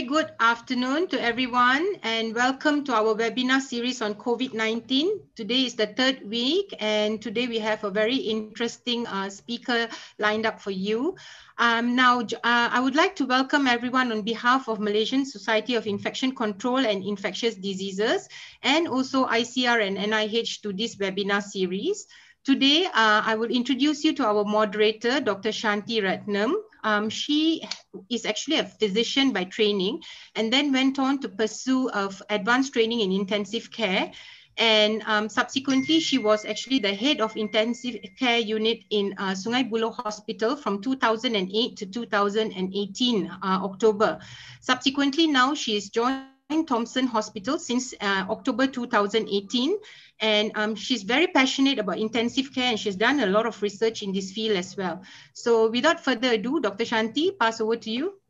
[0.00, 5.08] very good afternoon to everyone and welcome to our webinar series on COVID-19.
[5.36, 10.46] Today is the third week and today we have a very interesting uh, speaker lined
[10.46, 11.16] up for you.
[11.58, 15.86] Um, now, uh, I would like to welcome everyone on behalf of Malaysian Society of
[15.86, 18.26] Infection Control and Infectious Diseases
[18.62, 22.06] and also ICR and NIH to this webinar series.
[22.42, 25.50] Today, uh, I will introduce you to our moderator, Dr.
[25.50, 26.54] Shanti Ratnam.
[26.84, 27.62] Um, she
[28.10, 30.02] is actually a physician by training
[30.34, 34.12] and then went on to pursue of advanced training in intensive care.
[34.56, 39.70] And um, subsequently, she was actually the head of intensive care unit in uh, Sungai
[39.70, 44.18] Buloh Hospital from 2008 to 2018, uh, October.
[44.60, 46.26] Subsequently, now she is joined
[46.66, 49.76] Thomson Hospital since uh, October 2018
[50.20, 54.02] and um, she's very passionate about intensive care and she's done a lot of research
[54.02, 55.02] in this field as well.
[55.32, 56.84] So without further ado, Dr.
[56.84, 58.20] Shanti, pass over to you.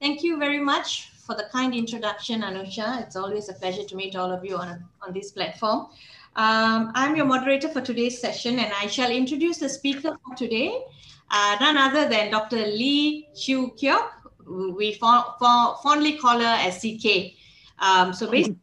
[0.00, 3.02] Thank you very much for the kind introduction, Anusha.
[3.02, 5.88] It's always a pleasure to meet all of you on, on this platform.
[6.36, 10.82] Um, I'm your moderator for today's session and I shall introduce the speaker for today,
[11.30, 12.56] uh, none other than Dr.
[12.56, 14.10] Lee Chew Keok.
[14.46, 17.34] We fondly call her as CK.
[17.78, 18.58] Um, so basically,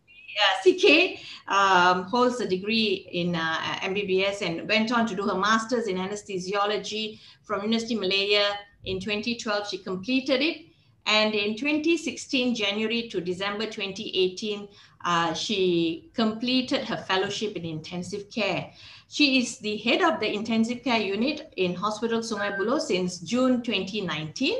[0.64, 5.88] CK um, holds a degree in uh, MBBS and went on to do her master's
[5.88, 8.54] in anesthesiology from University of Malaya.
[8.86, 10.66] In 2012, she completed it.
[11.06, 14.68] And in 2016, January to December 2018,
[15.06, 18.72] uh, she completed her fellowship in intensive care.
[19.08, 23.62] She is the head of the intensive care unit in Hospital Sungai Buloh since June
[23.62, 24.58] 2019.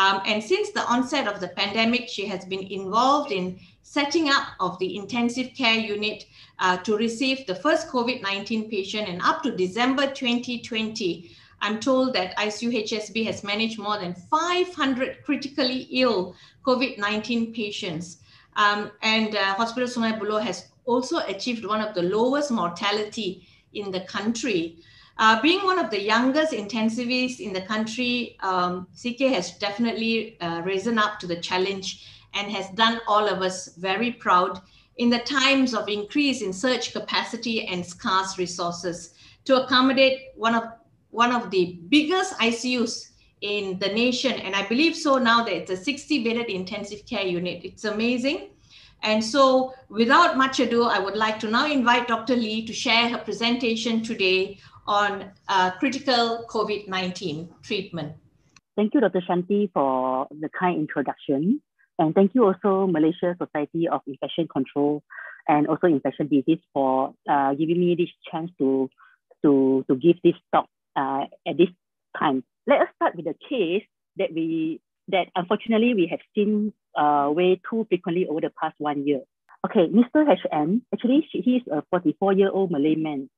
[0.00, 4.44] Um, and since the onset of the pandemic, she has been involved in setting up
[4.58, 6.24] of the intensive care unit
[6.58, 9.10] uh, to receive the first COVID-19 patient.
[9.10, 15.86] And up to December 2020, I'm told that ICU has managed more than 500 critically
[15.90, 16.34] ill
[16.64, 18.18] COVID-19 patients.
[18.56, 23.90] Um, and uh, Hospital Sungai Buloh has also achieved one of the lowest mortality in
[23.90, 24.78] the country.
[25.20, 30.62] Uh, being one of the youngest intensivists in the country, um, CK has definitely uh,
[30.64, 34.62] risen up to the challenge and has done all of us very proud
[34.96, 39.12] in the times of increase in surge capacity and scarce resources
[39.44, 40.64] to accommodate one of
[41.10, 43.10] one of the biggest ICUs
[43.42, 44.32] in the nation.
[44.32, 47.62] And I believe so now that it's a 60 bedded intensive care unit.
[47.62, 48.50] It's amazing.
[49.02, 52.36] And so without much ado, I would like to now invite Dr.
[52.36, 54.58] Lee to share her presentation today
[54.90, 58.12] on uh, critical COVID-19 treatment.
[58.76, 59.22] Thank you, Dr.
[59.22, 61.62] Shanti, for the kind introduction.
[61.98, 65.02] And thank you also Malaysia Society of Infection Control
[65.46, 68.90] and also Infection Disease for uh, giving me this chance to,
[69.44, 71.68] to, to give this talk uh, at this
[72.18, 72.42] time.
[72.66, 73.84] Let us start with the case
[74.16, 79.06] that we that unfortunately we have seen uh, way too frequently over the past one
[79.06, 79.22] year.
[79.66, 80.24] Okay, Mr.
[80.24, 83.28] HN, actually he is a 44-year-old Malay man.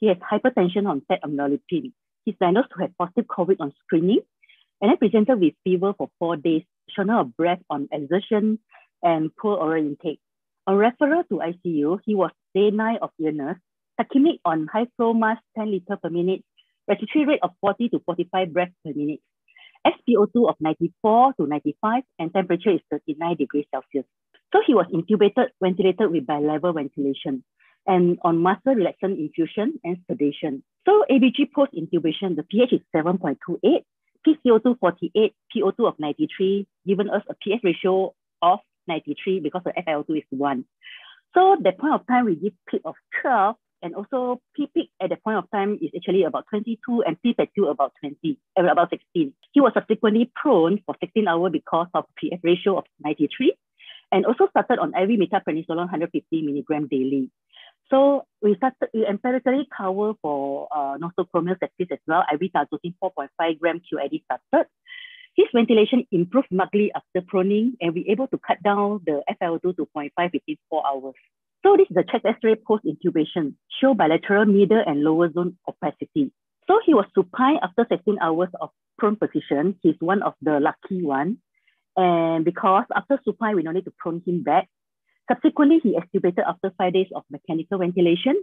[0.00, 1.92] He has hypertension on fat amlodipine.
[2.24, 4.20] He's diagnosed to have positive COVID on screening
[4.80, 8.58] and then presented with fever for four days shortness of breath on exertion,
[9.02, 10.20] and poor oral intake.
[10.66, 13.56] On referral to ICU, he was day nine of illness,
[14.00, 16.44] tachymic on high flow mass 10 liter per minute,
[16.86, 19.20] respiratory rate of 40 to 45 breaths per minute,
[19.86, 24.04] SpO2 of 94 to 95, and temperature is 39 degrees Celsius.
[24.52, 27.44] So he was intubated, ventilated with bilevel ventilation,
[27.88, 30.62] and on muscle relaxant infusion and sedation.
[30.86, 33.82] So ABG post intubation, the pH is 7.28,
[34.26, 40.18] PCO2 48, PO2 of 93, given us a PF ratio of 93 because the FiO2
[40.18, 40.64] is 1.
[41.34, 45.10] So the point of time, we give PEEP of 12, and also P peak at
[45.10, 48.90] the point of time is actually about 22, and P peak about 20, uh, about
[48.90, 49.32] 16.
[49.52, 53.54] He was subsequently prone for 16 hours because of PF ratio of 93,
[54.12, 57.30] and also started on IV methylprednisolone 150 milligram daily.
[57.90, 62.24] So we started, we empirically cover for uh, nosocomial sepsis as well.
[62.32, 64.68] IV Tazocin 4.5 gram QID started.
[65.34, 69.88] His ventilation improved markedly after proning, and we able to cut down the FiO2 to
[69.96, 71.14] 0.5 within four hours.
[71.64, 76.32] So this is the chest X-ray post-intubation, show bilateral middle and lower zone opacity.
[76.66, 79.76] So he was supine after 16 hours of prone position.
[79.82, 81.38] He's one of the lucky one.
[81.96, 84.68] And because after supine, we don't need to prone him back,
[85.30, 88.42] Subsequently, he extubated after five days of mechanical ventilation,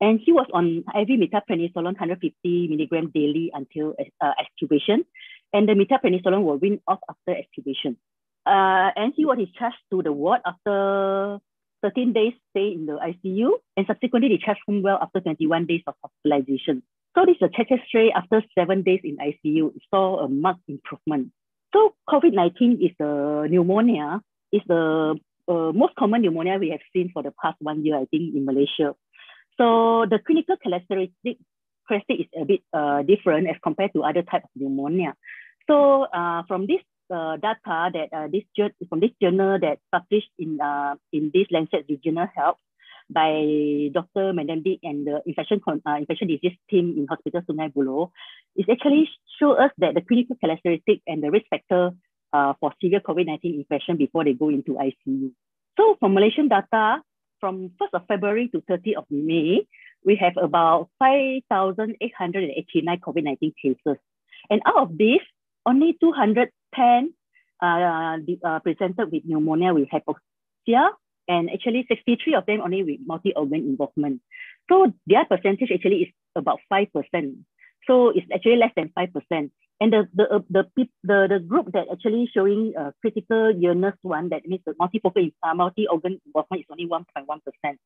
[0.00, 5.04] and he was on IV methylprednisolone 150 milligram daily until uh, extubation,
[5.52, 7.96] and the methylprednisolone will wean off after extubation.
[8.46, 11.38] Uh, and he was discharged to the ward after
[11.82, 15.94] 13 days stay in the ICU, and subsequently discharged home well after 21 days of
[16.02, 16.82] hospitalization.
[17.14, 19.76] So this is a chest X-ray after seven days in ICU.
[19.76, 21.30] It saw a marked improvement.
[21.72, 24.20] So COVID-19 is the pneumonia,
[24.52, 25.18] is the
[25.48, 28.44] uh, most common pneumonia we have seen for the past one year, I think, in
[28.44, 28.94] Malaysia.
[29.56, 31.38] So the clinical characteristic,
[31.88, 35.14] characteristic is a bit uh, different as compared to other types of pneumonia.
[35.66, 38.44] So uh, from this uh, data that uh, this
[38.88, 42.58] from this journal that published in uh, in this Lancet Regional Health
[43.10, 44.32] by Dr.
[44.32, 48.10] Mendendik and the infection uh, infection disease team in Hospital Sungai Buloh,
[48.56, 49.08] is actually
[49.38, 51.92] show us that the clinical characteristic and the risk factor
[52.34, 55.30] uh, for severe COVID-19 infection before they go into ICU.
[55.78, 57.00] So for Malaysian data,
[57.40, 59.66] from 1st of February to 30th of May,
[60.04, 63.96] we have about 5,889 COVID-19 cases.
[64.50, 65.20] And out of this,
[65.64, 67.14] only 210
[67.62, 70.90] uh, uh, presented with pneumonia with hypoxia,
[71.28, 74.20] and actually 63 of them only with multi-organ involvement.
[74.68, 76.88] So their percentage actually is about 5%.
[77.86, 79.50] So it's actually less than 5%.
[79.80, 80.64] And the the uh, the
[81.02, 85.54] the, the group that actually showing uh, critical illness one that means the multifocal uh,
[85.54, 87.80] multi organ involvement is only 1.1 percent.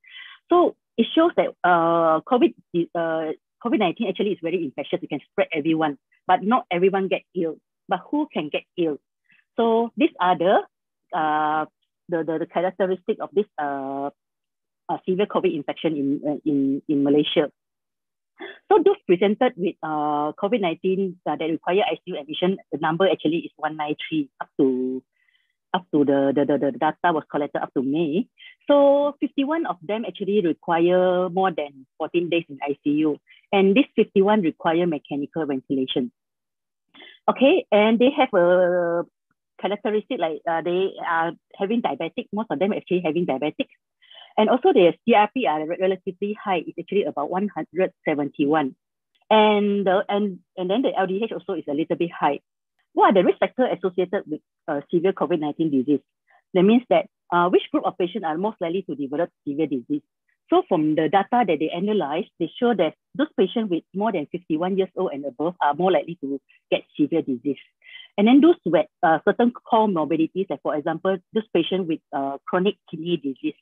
[0.51, 2.55] So it shows that uh, COVID
[2.95, 3.33] uh,
[3.65, 5.01] COVID nineteen actually is very infectious.
[5.03, 7.57] It can spread everyone, but not everyone get ill.
[7.89, 8.99] But who can get ill?
[9.57, 10.61] So these are the
[11.17, 11.65] uh,
[12.09, 14.11] the, the, the characteristic of this uh,
[14.89, 17.51] uh, severe COVID infection in uh, in in Malaysia.
[18.69, 23.53] So those presented with uh, COVID-19 uh, that require ICU admission, the number actually is
[23.57, 25.03] 193 up to
[25.75, 28.27] up to the, the, the, the data was collected up to May.
[28.67, 33.19] So 51 of them actually require more than 14 days in ICU.
[33.53, 36.11] And this 51 require mechanical ventilation.
[37.29, 39.05] Okay, and they have a
[39.61, 43.69] characteristic like uh, they are having diabetic, most of them actually having diabetic.
[44.39, 46.63] And also their CRP are relatively high.
[46.65, 48.77] It's actually about 171.
[49.31, 52.39] And, the, and, and then the LDH also is a little bit high.
[52.95, 56.01] What are the risk factors associated with uh, severe COVID-19 disease?
[56.55, 60.03] That means that uh, which group of patients are most likely to develop severe disease?
[60.51, 64.27] So from the data that they analyzed, they show that those patients with more than
[64.33, 67.59] 51 years old and above are more likely to get severe disease.
[68.17, 72.77] And then those with uh, certain comorbidities, like for example, those patients with uh, chronic
[72.91, 73.55] kidney disease,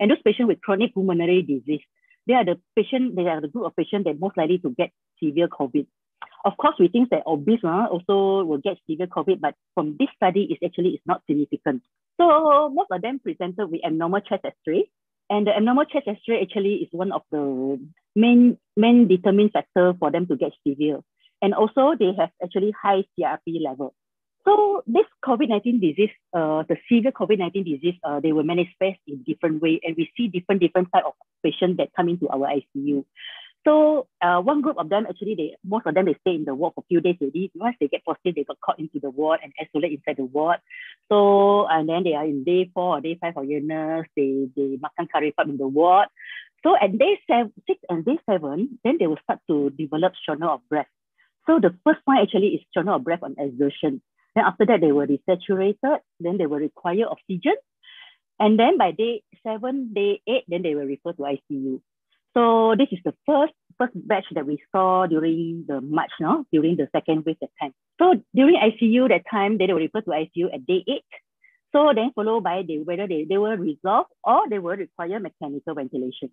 [0.00, 1.82] and those patients with chronic pulmonary disease,
[2.26, 4.90] they are the patient, they are the group of patients that most likely to get
[5.22, 5.86] severe COVID.
[6.44, 10.08] Of course, we think that obese uh, also will get severe COVID, but from this
[10.16, 11.82] study, it's actually is not significant.
[12.18, 14.90] So most of them presented with abnormal chest X-ray,
[15.28, 17.78] and the abnormal chest X-ray actually is one of the
[18.16, 21.00] main main determining factor for them to get severe.
[21.42, 23.94] And also they have actually high CRP level.
[24.50, 29.62] So this COVID-19 disease, uh, the severe COVID-19 disease, uh, they will manifest in different
[29.62, 31.12] way, and we see different different type of
[31.44, 33.04] patients that come into our ICU.
[33.64, 36.54] So uh, one group of them actually, they most of them they stay in the
[36.56, 37.52] ward for a few days already.
[37.54, 40.58] Once they get positive, they got caught into the ward and isolate inside the ward.
[41.12, 44.06] So and then they are in day four or day five of illness.
[44.16, 46.08] They they makan curry kari in the ward.
[46.64, 50.50] So at day seven, six and day seven, then they will start to develop shortness
[50.50, 50.90] of breath.
[51.46, 54.02] So the first one actually is shortness of breath on exertion.
[54.34, 55.98] Then after that, they were desaturated.
[56.20, 57.54] Then they will require oxygen.
[58.38, 61.80] And then by day seven, day eight, then they will refer to ICU.
[62.34, 66.44] So this is the first first batch that we saw during the March, no?
[66.52, 67.72] during the second wave that time.
[67.98, 71.04] So during ICU that time, they will refer to ICU at day eight.
[71.72, 75.74] So then followed by they, whether they, they will resolve or they will require mechanical
[75.74, 76.30] ventilation.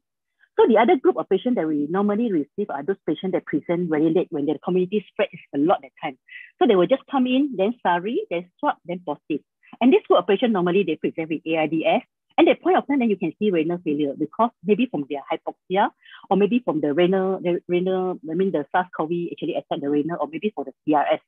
[0.59, 3.89] So the other group of patients that we normally receive are those patients that present
[3.89, 6.17] very late when their community spread is a lot that time.
[6.57, 9.45] So they will just come in, then SARI, then swab, then positive.
[9.79, 12.03] And this group of patients normally they present with ARDS.
[12.39, 15.21] And at point of time, then you can see renal failure because maybe from their
[15.31, 15.89] hypoxia
[16.29, 20.17] or maybe from the renal, the renal, I mean the SARS-CoV actually attacked the renal
[20.19, 21.19] or maybe for the CRS.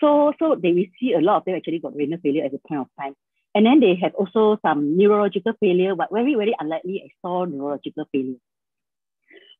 [0.00, 2.60] So, so they will see a lot of them actually got renal failure at the
[2.66, 3.14] point of time.
[3.54, 8.06] And then they have also some neurological failure, but very, very unlikely I saw neurological
[8.10, 8.36] failure.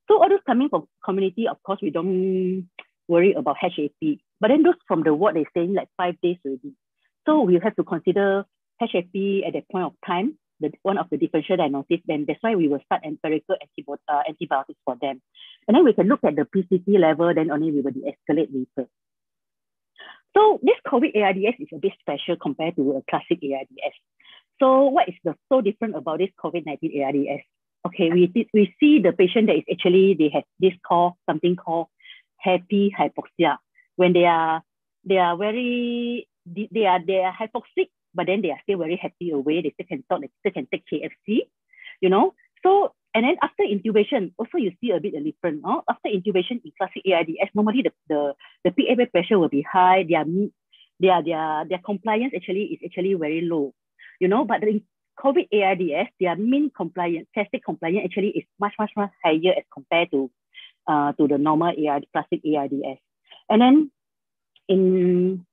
[0.09, 2.69] So all those coming from community, of course, we don't
[3.09, 4.19] worry about HAP.
[4.41, 6.75] But then those from the ward, they're staying like five days already.
[7.27, 8.45] So we have to consider
[8.81, 9.15] HAP
[9.47, 12.01] at that point of time, the, one of the differential diagnosis.
[12.07, 15.23] Then that's why we will start empirical antibiotics, uh, antibiotics for them.
[15.67, 18.89] And then we can look at the PCT level, then only we will de-escalate later.
[20.37, 23.97] So this COVID ARDS is a bit special compared to a classic ARDS.
[24.61, 27.45] So what is the so different about this COVID-19 ARDS?
[27.87, 31.55] Okay, we did, we see the patient that is actually they have this call something
[31.57, 31.89] called
[32.39, 33.59] happy hypoxia
[33.97, 34.63] when they are
[35.05, 39.31] they are very they are they are hypoxic, but then they are still very happy
[39.31, 39.63] away.
[39.63, 41.49] They still can talk, they still can take KFC,
[42.01, 42.35] you know.
[42.63, 45.63] So and then after intubation, also you see a bit of different.
[45.63, 45.83] No?
[45.89, 50.25] After intubation in classic ARDS, normally the, the, the PA pressure will be high, their
[51.01, 53.73] their their their compliance actually is actually very low,
[54.21, 54.45] you know.
[54.45, 54.83] But in
[55.19, 60.11] COVID ARDS, their mean compliance, testing compliance actually is much much much higher as compared
[60.11, 60.31] to
[60.87, 63.01] uh, to the normal ARD, classic ARDS.
[63.49, 63.91] And then
[64.69, 65.45] in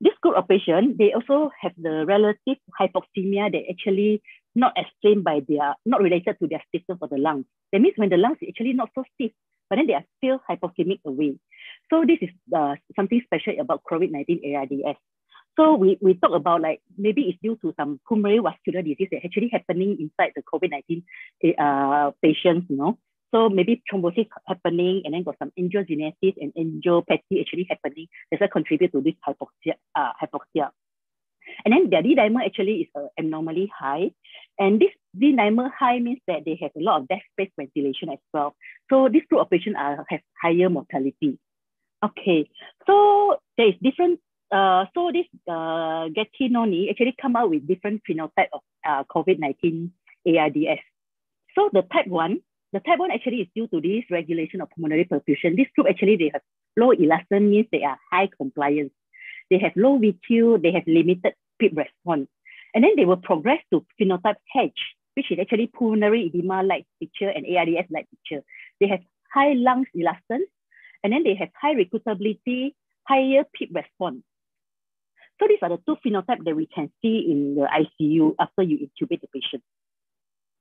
[0.00, 4.22] this group of patients, they also have the relative hypoxemia that actually
[4.54, 7.46] not explained by their, not related to their stiffness of the lungs.
[7.72, 9.32] That means when the lungs is actually not so stiff,
[9.68, 11.38] but then they are still hypoxemic away.
[11.90, 14.98] So this is uh, something special about COVID-19 ARDS.
[15.58, 19.24] So we, we talk about like maybe it's due to some pulmonary vascular disease that
[19.24, 21.02] actually happening inside the COVID-19
[21.58, 22.96] uh, patients, you know.
[23.34, 28.06] So maybe thrombosis happening and then got some angiogenesis and angiopathy actually happening.
[28.30, 29.74] Does that contribute to this hypoxia?
[29.96, 30.70] Uh, hypoxia.
[31.64, 34.12] And then their D-dimer actually is uh, abnormally high.
[34.58, 38.18] And this D-dimer high means that they have a lot of desk space ventilation as
[38.32, 38.54] well.
[38.90, 41.38] So this group of patients are, have higher mortality.
[42.04, 42.48] Okay,
[42.86, 48.48] so there is different, uh, so this uh, Gattinoni actually come out with different phenotype
[48.52, 49.90] of uh, COVID-19
[50.26, 50.80] ARDS.
[51.54, 52.40] So the type 1,
[52.72, 55.56] the type 1 actually is due to this regulation of pulmonary perfusion.
[55.56, 56.42] This group actually, they have
[56.76, 58.92] low elastin means they are high compliance.
[59.50, 62.28] They have low VQ, they have limited PEEP response.
[62.74, 64.78] And then they will progress to phenotype H,
[65.14, 68.44] which is actually pulmonary edema-like picture and ARDS-like picture.
[68.80, 69.00] They have
[69.32, 70.40] high lungs elastin,
[71.02, 72.74] and then they have high recruitability,
[73.06, 74.22] higher PEEP response.
[75.40, 78.78] So these are the two phenotypes that we can see in the ICU after you
[78.78, 79.62] intubate the patient.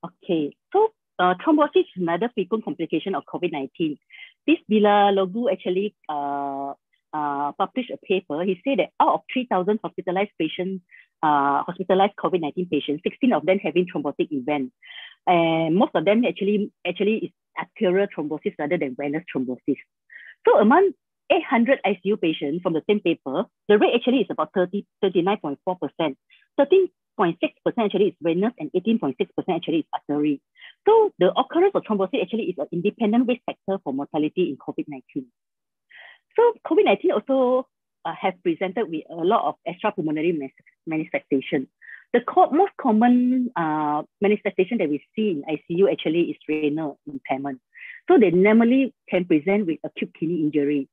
[0.05, 3.98] Okay, so uh, thrombosis is another frequent complication of COVID-19.
[4.46, 6.74] This Bilaloglu actually uh,
[7.13, 8.43] uh, published a paper.
[8.43, 10.84] He said that out of 3,000 hospitalized patients,
[11.24, 14.72] uh, hospitalized COVID-19 patients, 16 of them having thrombotic event.
[15.25, 19.77] And most of them actually, actually is arterial thrombosis rather than venous thrombosis.
[20.48, 20.91] So among
[21.31, 26.15] 800 ICU patients from the same paper, the rate actually is about 30, 39.4%.
[26.60, 26.89] 13.6%
[27.77, 29.15] actually is venous and 18.6%
[29.50, 30.41] actually is artery.
[30.88, 35.25] So the occurrence of thrombosis actually is an independent risk factor for mortality in COVID-19.
[36.36, 37.67] So COVID-19 also
[38.05, 40.51] uh, have presented with a lot of extrapulmonary
[40.86, 41.67] manifestation.
[42.13, 47.60] The co most common uh, manifestation that we see in ICU actually is renal impairment.
[48.07, 50.88] So they normally can present with acute kidney injury.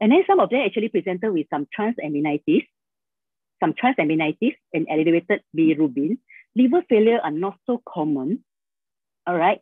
[0.00, 2.66] And then some of them actually presented with some transaminitis,
[3.60, 6.18] some transaminitis and elevated bilirubin.
[6.56, 8.42] Liver failure are not so common.
[9.26, 9.60] All right.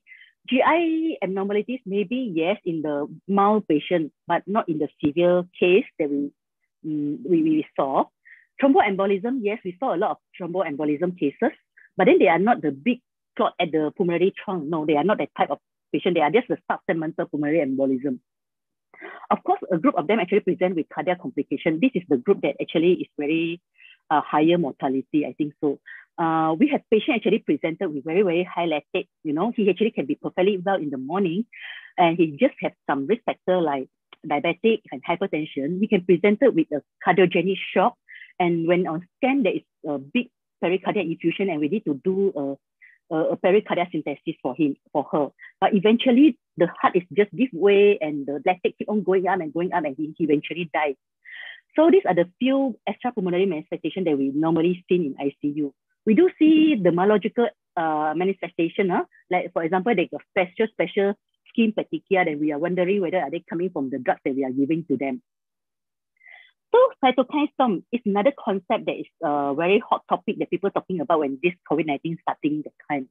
[0.48, 6.08] GI abnormalities, maybe yes, in the mild patient, but not in the severe case that
[6.08, 6.30] we,
[6.86, 8.04] um, we, we saw.
[8.62, 11.52] Thromboembolism, yes, we saw a lot of thromboembolism cases,
[11.96, 13.00] but then they are not the big
[13.36, 14.64] clot at the pulmonary trunk.
[14.64, 15.58] No, they are not that type of
[15.92, 16.14] patient.
[16.14, 18.20] They are just the subsegmental pulmonary embolism.
[19.30, 21.78] Of course, a group of them actually present with cardiac complication.
[21.80, 23.60] This is the group that actually is very
[24.10, 25.78] uh, higher mortality, I think so
[26.18, 29.08] uh, we have patient actually presented with very, very high lactate.
[29.22, 31.46] You know, he actually can be perfectly well in the morning
[31.96, 33.88] and he just have some risk factor like
[34.26, 35.80] diabetic and hypertension.
[35.80, 37.94] We can present it with a cardiogenic shock.
[38.40, 40.30] And when on scan, there is a big
[40.62, 42.56] pericardial effusion and we need to do a,
[43.10, 45.28] a, a pericardiocentesis for him, for her.
[45.60, 49.40] But eventually the heart is just this way and the lactate keep on going up
[49.40, 50.96] and going up and he, he eventually dies.
[51.76, 55.72] So these are the few extrapulmonary manifestations that we normally see in ICU
[56.08, 58.88] we do see the myological uh, manifestation.
[58.88, 59.04] Huh?
[59.30, 61.12] Like, for example, they got special, special
[61.50, 64.42] skin petechia that we are wondering whether are they coming from the drugs that we
[64.42, 65.20] are giving to them.
[66.74, 71.00] So cytokine is another concept that is a very hot topic that people are talking
[71.00, 73.08] about when this COVID-19 starting the time.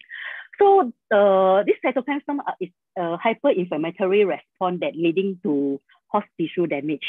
[0.60, 7.06] So uh, this cytokine storm is a hyperinflammatory response that leading to host tissue damage.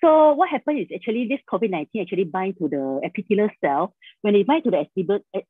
[0.00, 3.94] So what happens is actually this COVID-19 actually bind to the epithelial cell.
[4.22, 4.86] When it bind to the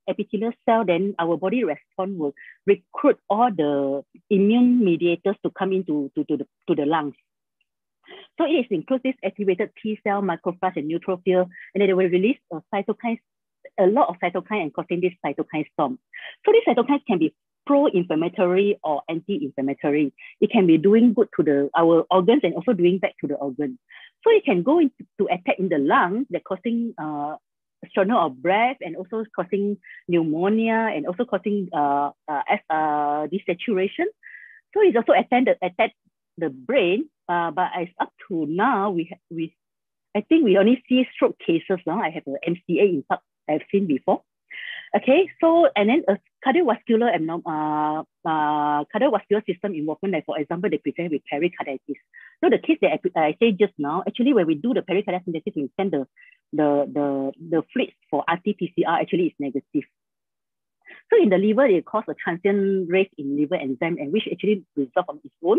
[0.09, 2.35] epithelial cell, then our body response will
[2.67, 7.15] recruit all the immune mediators to come into to, to, the, to the lungs.
[8.39, 12.39] So it includes this activated T cell, macrophage, and neutrophil, and then they will release
[12.53, 13.19] a cytokine,
[13.79, 15.99] a lot of cytokine and causing this cytokine storm.
[16.45, 17.35] So these cytokines can be
[17.67, 20.13] pro-inflammatory or anti-inflammatory.
[20.41, 23.35] It can be doing good to the our organs and also doing bad to the
[23.35, 23.79] organ.
[24.23, 27.37] So it can go into to attack in the lungs that causing uh,
[27.93, 34.07] shortness of breath and also causing pneumonia and also causing uh, uh, uh, desaturation.
[34.75, 35.93] So it's also the, attack
[36.39, 37.09] the brain.
[37.29, 39.57] Uh, but as up to now, we we
[40.15, 42.01] I think we only see stroke cases now.
[42.01, 44.23] I have an MCA impact I've seen before.
[44.97, 46.17] Okay, so and then a
[46.47, 51.99] cardiovascular abnorm, uh, uh, cardiovascular system involvement, like for example, they present with pericarditis.
[52.41, 55.57] So the case that I, I say just now, actually when we do the pericardiocentesis,
[55.57, 56.07] we send the
[56.53, 59.85] the, the, the fluids for RT-PCR actually is negative.
[61.13, 64.65] So in the liver, it causes a transient raise in liver enzyme and which actually
[64.77, 65.59] resolve on its own.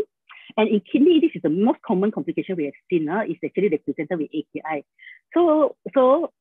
[0.56, 3.10] And in kidney, this is the most common complication we have seen.
[3.10, 4.86] Uh, is actually represented with AKI.
[5.34, 6.32] So, so,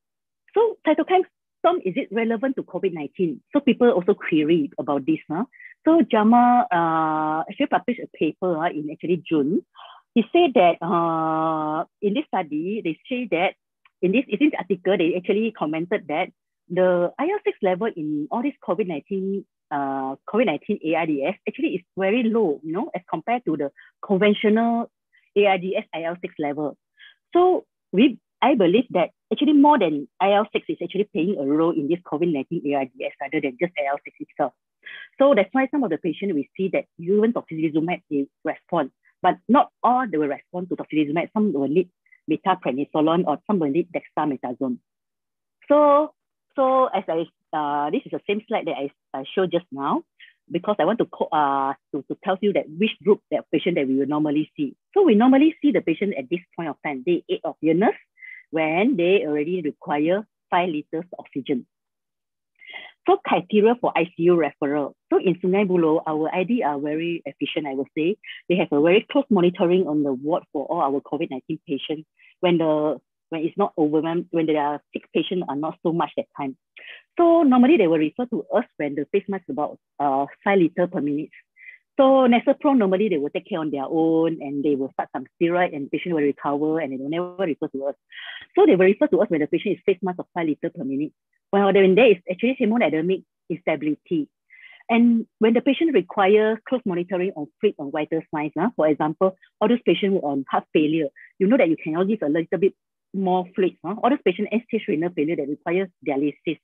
[0.55, 1.25] so cytokine
[1.61, 3.41] storm, is it relevant to COVID-19?
[3.53, 5.19] So people also query about this.
[5.31, 5.45] Huh?
[5.85, 9.63] So JAMA uh, actually published a paper uh, in actually June.
[10.15, 13.55] He said that uh, in this study, they say that
[14.03, 16.29] in this, in this article, they actually commented that
[16.69, 22.73] the IL-6 level in all these COVID-19 uh, COVID-19 ARDS actually is very low, you
[22.73, 23.71] know, as compared to the
[24.05, 24.91] conventional
[25.37, 26.77] ARDS IL-6 level.
[27.33, 31.89] So we, I believe that actually more than IL-6 is actually playing a role in
[31.89, 34.53] this COVID-19 ARDS rather than just IL-6 itself.
[35.19, 39.37] So that's why some of the patients we see that even tocilizumab they respond, but
[39.49, 41.31] not all they will respond to tocilizumab.
[41.33, 41.91] Some will need
[42.29, 44.79] beta-prednisolone or some will need dexamethasone.
[45.69, 46.15] So
[46.57, 50.03] so as I, uh, this is the same slide that I, I showed just now,
[50.51, 53.87] because I want to, uh, to, to tell you that which group that patient that
[53.87, 54.75] we will normally see.
[54.95, 57.95] So we normally see the patient at this point of time, day eight of illness,
[58.51, 61.67] when they already require five liters of oxygen.
[63.09, 64.95] So criteria for ICU referral.
[65.13, 68.17] So in Sungai Buloh, our ID are very efficient, I would say.
[68.49, 72.09] They have a very close monitoring on the ward for all our COVID-19 patients.
[72.41, 72.99] When the
[73.31, 76.57] when it's not overwhelmed, when there are sick patients are not so much that time.
[77.19, 80.59] So normally they will refer to us when the face mask is about uh, five
[80.59, 81.31] liter per minute.
[81.99, 85.09] So nasal prong, normally they will take care on their own and they will start
[85.15, 87.95] some steroid and patient will recover and they will never refer to us.
[88.55, 90.71] So they will refer to us when the patient is face mask of five liter
[90.71, 91.13] per minute.
[91.53, 94.29] Well, when there is actually hemodynamic instability.
[94.89, 99.37] And when the patient requires close monitoring on fluid on vital signs, uh, for example,
[99.61, 102.59] all those patients on heart failure, you know that you can cannot give a little
[102.59, 102.75] bit
[103.17, 103.77] more fluid.
[103.85, 103.95] Huh?
[104.03, 106.59] All those patients end-stage renal failure that requires dialysis.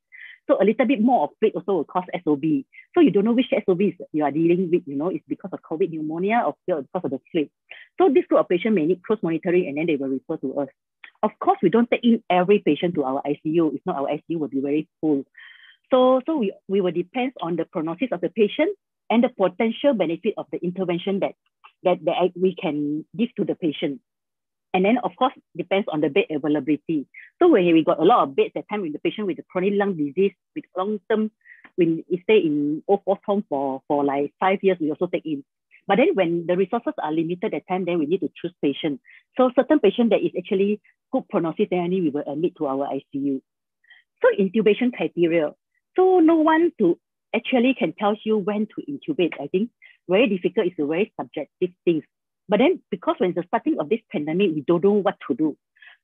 [0.48, 2.42] So a little bit more of fluid also will cause SOB.
[2.94, 3.80] So you don't know which SOB
[4.12, 7.20] you are dealing with, you know, it's because of COVID pneumonia or because of the
[7.30, 7.50] fluid.
[7.98, 10.60] So this group of patients may need close monitoring and then they will refer to
[10.60, 10.68] us.
[11.22, 13.76] Of course, we don't take in every patient to our ICU.
[13.76, 15.24] If not, our ICU will be very full.
[15.92, 18.76] So, so we, we will depend on the prognosis of the patient
[19.08, 21.34] and the potential benefit of the intervention that,
[21.84, 24.00] that, that we can give to the patient.
[24.74, 27.06] And then, of course, depends on the bed availability.
[27.38, 29.44] So when we got a lot of beds that time with the patient with the
[29.50, 31.30] chronic lung disease, with long-term,
[31.76, 35.44] when stay in O4 home for, for like five years, we also take in.
[35.86, 39.00] But then when the resources are limited at time, then we need to choose patient.
[39.36, 40.80] So certain patient that is actually
[41.12, 43.42] good prognosis, then we will admit to our ICU.
[44.22, 45.50] So intubation criteria.
[45.96, 46.98] So no one to
[47.34, 49.34] actually can tell you when to intubate.
[49.40, 49.70] I think
[50.08, 50.68] very difficult.
[50.68, 52.02] It's a very subjective thing.
[52.52, 55.56] But then because when the starting of this pandemic, we don't know what to do.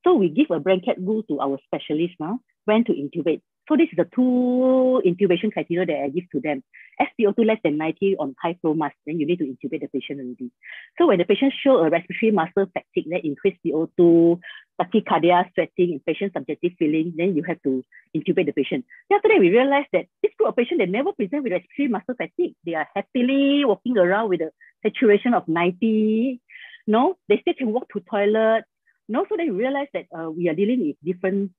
[0.03, 3.43] So we give a blanket rule to our specialists now when to intubate.
[3.69, 6.65] So this is the two intubation criteria that I give to them.
[6.99, 10.21] SpO2 less than 90 on high flow mask, then you need to intubate the patient
[10.21, 10.51] already.
[10.97, 14.41] So when the patient show a respiratory muscle fatigue, that increase CO2,
[14.81, 17.85] tachycardia, sweating, and patient subjective feeling, then you have to
[18.17, 18.87] intubate the patient.
[19.11, 21.89] Then after that, we realized that this group of patients, they never present with respiratory
[21.89, 22.55] muscle fatigue.
[22.65, 24.51] They are happily walking around with a
[24.83, 26.41] saturation of 90.
[26.87, 28.65] No, they still can walk to toilet.
[29.09, 31.53] No, so they realize that uh, we are dealing with different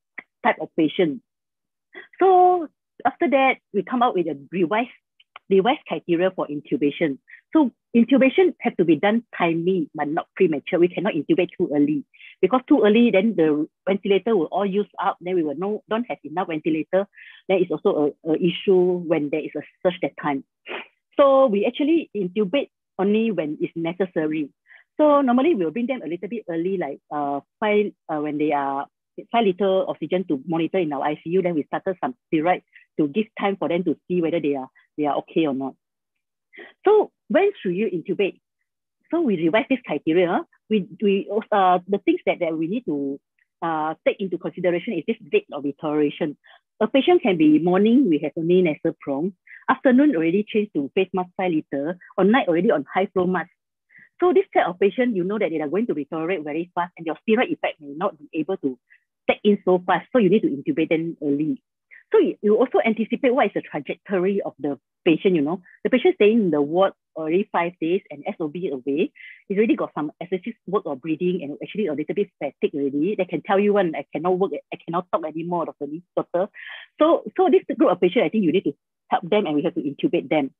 [0.44, 1.22] type of patient.
[2.20, 2.68] So
[3.06, 4.90] after that, we come out with a revised,
[5.50, 7.18] revised criteria for intubation.
[7.54, 10.80] So intubation have to be done timely, but not premature.
[10.80, 12.06] We cannot intubate too early
[12.42, 15.18] because too early, then the ventilator will all use up.
[15.22, 17.08] Then we will no, don't have enough ventilator.
[17.48, 20.44] Then it's also a, a issue when there is a surge that time.
[21.18, 24.50] So we actually intubate only when it's necessary.
[24.98, 28.52] So normally we'll bring them a little bit early, like uh, five uh, when they
[28.52, 28.86] are
[29.32, 31.42] five liter oxygen to monitor in our ICU.
[31.42, 32.62] Then we started some steroid
[33.00, 35.76] to give time for them to see whether they are they are okay or not.
[36.86, 38.42] So when should you intubate?
[39.12, 40.46] So we revise this criteria.
[40.70, 43.20] We we uh, the things that, that we need to
[43.62, 46.38] uh, take into consideration is this date of deterioration.
[46.82, 49.34] A patient can be morning, we have only nasal prong.
[49.70, 53.52] Afternoon already changed to face mask 5 liter, or night already on high flow mask.
[54.20, 56.92] So this type of patient, you know that they are going to deteriorate very fast
[56.98, 58.78] and your steroid effect may not be able to
[59.30, 60.08] take in so fast.
[60.12, 61.62] So you need to intubate them early.
[62.12, 65.62] So you also anticipate what is the trajectory of the patient, you know.
[65.84, 69.12] The patient staying in the ward already five days and SOB away,
[69.48, 73.16] he's already got some excessive work or breathing and actually a little bit fatigue already.
[73.16, 75.68] They can tell you when I cannot work, I cannot talk anymore.
[75.82, 76.48] Lee, doctor.
[77.00, 78.74] So, so this group of patients, I think you need to
[79.10, 80.52] help them and we have to intubate them.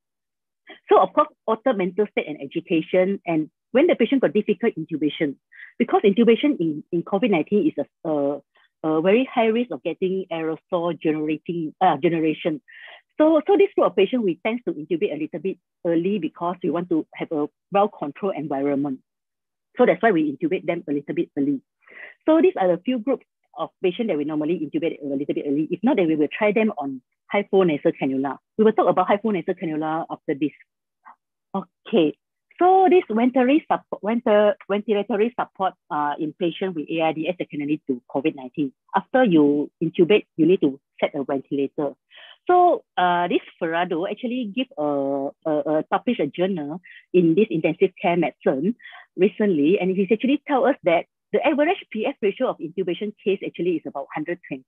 [0.90, 5.36] So of course, alter mental state and education and when the patient got difficult intubation,
[5.78, 8.42] because intubation in, in COVID-19 is a, a,
[8.84, 12.62] a very high risk of getting aerosol generating uh, generation.
[13.18, 16.56] So, so this group of patients, we tend to intubate a little bit early because
[16.64, 19.00] we want to have a well-controlled environment.
[19.78, 21.62] So that's why we intubate them a little bit early.
[22.26, 23.26] So these are the few groups
[23.58, 25.68] of patients that we normally intubate a little bit early.
[25.72, 28.38] If not, then we will try them on high flow nasal cannula.
[28.58, 30.52] We will talk about high flow nasal cannula after this.
[31.56, 32.16] Okay,
[32.60, 38.72] so this ventilatory support, ventil, ventilatory support uh, in patients with ARDS lead to COVID-19.
[38.96, 41.96] After you intubate, you need to set a ventilator.
[42.48, 46.82] So uh, this Ferrando actually give a, a, a published a journal
[47.14, 48.76] in this intensive care medicine
[49.16, 53.78] recently, and he actually tell us that the average PF ratio of intubation case actually
[53.78, 54.64] is about 120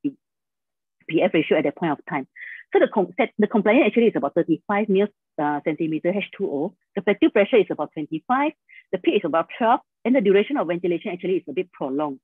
[1.09, 2.27] PF ratio at that point of time.
[2.73, 5.09] So the, com the compliance actually is about 35 mils
[5.41, 6.73] uh, centimeter H2O.
[6.95, 8.51] The effective pressure is about 25.
[8.91, 9.79] The P is about 12.
[10.05, 12.19] And the duration of ventilation actually is a bit prolonged.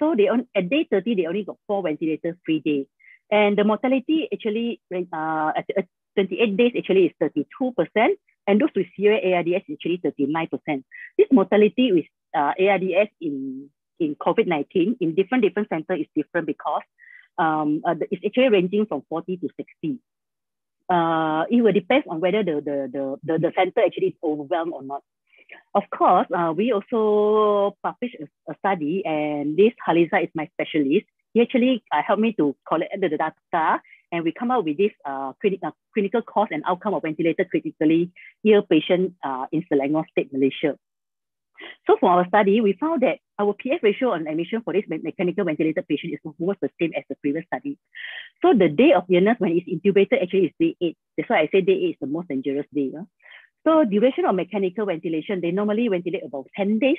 [0.00, 2.86] So they on, at day 30, they only got four ventilators free days.
[3.30, 8.08] And the mortality actually uh, at, at 28 days actually is 32%.
[8.46, 10.84] And those with severe ARDS is actually 39%.
[11.16, 16.82] This mortality with uh, ARDS in, in COVID-19 in different different centers is different because
[17.38, 19.98] um, uh, it's actually ranging from 40 to 60.
[20.90, 24.72] Uh, it will depend on whether the, the, the, the, the center actually is overwhelmed
[24.74, 25.02] or not.
[25.74, 31.06] Of course, uh, we also published a, a, study, and this Haliza is my specialist.
[31.34, 33.80] He actually uh, helped me to collect the data,
[34.12, 37.48] and we come up with this uh, clinic, uh, clinical cost and outcome of ventilated
[37.50, 38.10] critically
[38.44, 40.76] ill patient uh, in Selangor State, Malaysia.
[41.86, 45.44] So for our study, we found that our PF ratio on admission for this mechanical
[45.44, 47.78] ventilated patient is almost the same as the previous study.
[48.42, 50.96] So the day of illness when it's intubated actually is day eight.
[51.16, 52.90] That's why I say day eight is the most dangerous day.
[52.92, 53.04] Yeah?
[53.66, 56.98] So duration of mechanical ventilation, they normally ventilate about 10 days.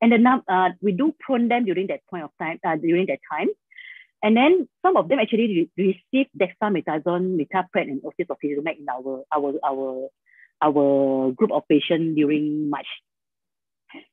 [0.00, 3.18] And the uh, we do prone them during that point of time, uh, during that
[3.30, 3.48] time.
[4.22, 9.54] And then some of them actually re receive dexamethasone, metoprolol, and octreotocilizumab in our, our,
[9.64, 10.08] our,
[10.62, 12.86] our group of patients during March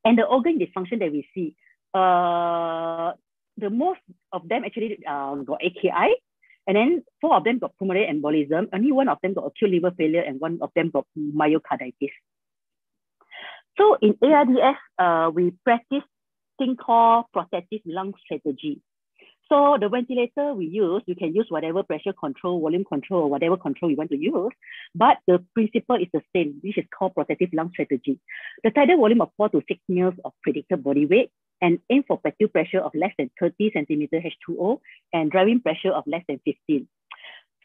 [0.03, 1.55] and the organ dysfunction that we see,
[1.93, 3.13] uh,
[3.57, 3.99] the most
[4.31, 6.15] of them actually uh, got AKI,
[6.67, 8.67] and then four of them got pulmonary embolism.
[8.73, 12.11] Only one of them got acute liver failure, and one of them got myocarditis.
[13.77, 16.03] So in ARDS, uh, we practice
[16.57, 18.81] thing called protective lung strategy.
[19.47, 23.91] So the ventilator we use, you can use whatever pressure control, volume control, whatever control
[23.91, 24.51] you want to use,
[24.95, 28.19] but the principle is the same, which is called protective lung strategy.
[28.63, 31.29] The tidal volume of four to six mils of predicted body weight
[31.61, 34.79] and aim for effective pressure of less than 30 centimeter H2O
[35.13, 36.87] and driving pressure of less than 15.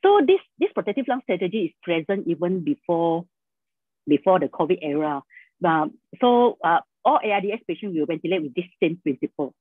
[0.03, 3.25] So this, this protective lung strategy is present even before,
[4.07, 5.23] before the COVID era.
[5.65, 9.55] Um, so uh, all ARDS patients will ventilate with this same principle.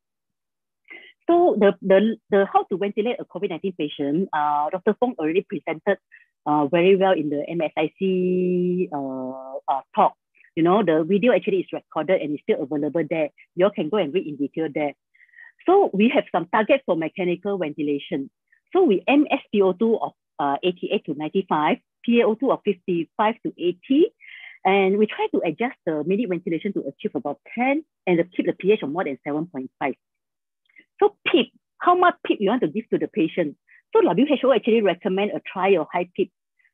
[1.30, 4.96] So the, the, the how to ventilate a COVID-19 patient, uh, Dr.
[5.00, 6.00] Fong already presented
[6.48, 10.16] uh, very well in the MSIC uh, uh, talk.
[10.56, 13.30] You know, the video actually is recorded and is still available there.
[13.56, 14.94] You all can go and read in detail there.
[15.68, 18.32] So we have some targets for mechanical ventilation.
[18.74, 21.78] So we aim SpO2 of uh, 88 to 95,
[22.10, 24.14] PaO2 of 55 to 80,
[24.66, 28.54] and we try to adjust the minute ventilation to achieve about 10 and keep the
[28.54, 29.68] pH of more than 7.5.
[31.00, 33.56] So PEEP, how much PEEP you want to give to the patient?
[33.94, 36.32] So WHO actually recommend a trial high PEEP,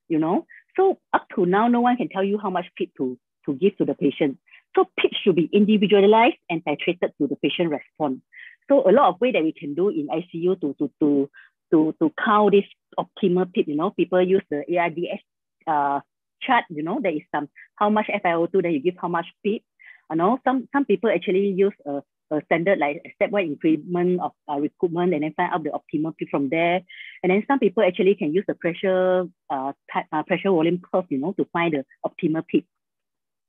[0.10, 0.46] you know.
[0.76, 3.78] So up to now, no one can tell you how much PEEP to, to give
[3.78, 4.38] to the patient.
[4.76, 8.20] So PEEP should be individualized and titrated to the patient response.
[8.68, 11.30] So a lot of way that we can do in ICU to, to, to,
[11.72, 12.66] to, to count this
[13.00, 15.22] optimal PEEP, you know, people use the ARDS
[15.68, 16.00] uh,
[16.42, 19.64] chart, you know, there is some, how much FiO2, that you give how much PEEP.
[20.10, 24.60] You know, some, some people actually use a a standard like stepwise increment of uh,
[24.60, 26.82] recruitment and then find out the optimal PEEP from there.
[27.22, 31.06] And then some people actually can use the pressure uh, type, uh, pressure volume curve,
[31.10, 32.66] you know, to find the optimal PEEP.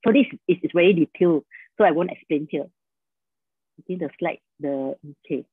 [0.05, 1.43] So this is, is very detailed,
[1.77, 2.67] so I won't explain here.
[3.81, 5.45] Okay, the slide, the, okay.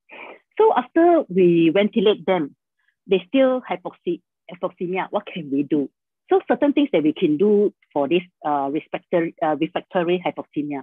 [0.59, 2.55] So after we ventilate them,
[3.07, 5.91] they still hypoxemia, what can we do?
[6.31, 10.83] So certain things that we can do for this uh, refractory, uh, refractory hypoxemia.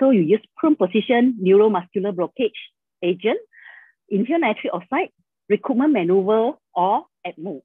[0.00, 2.56] So you use prone position, neuromuscular blockage
[3.02, 3.38] agent,
[4.08, 5.10] inhaled nitric oxide,
[5.48, 7.60] recruitment maneuver, or ECMO.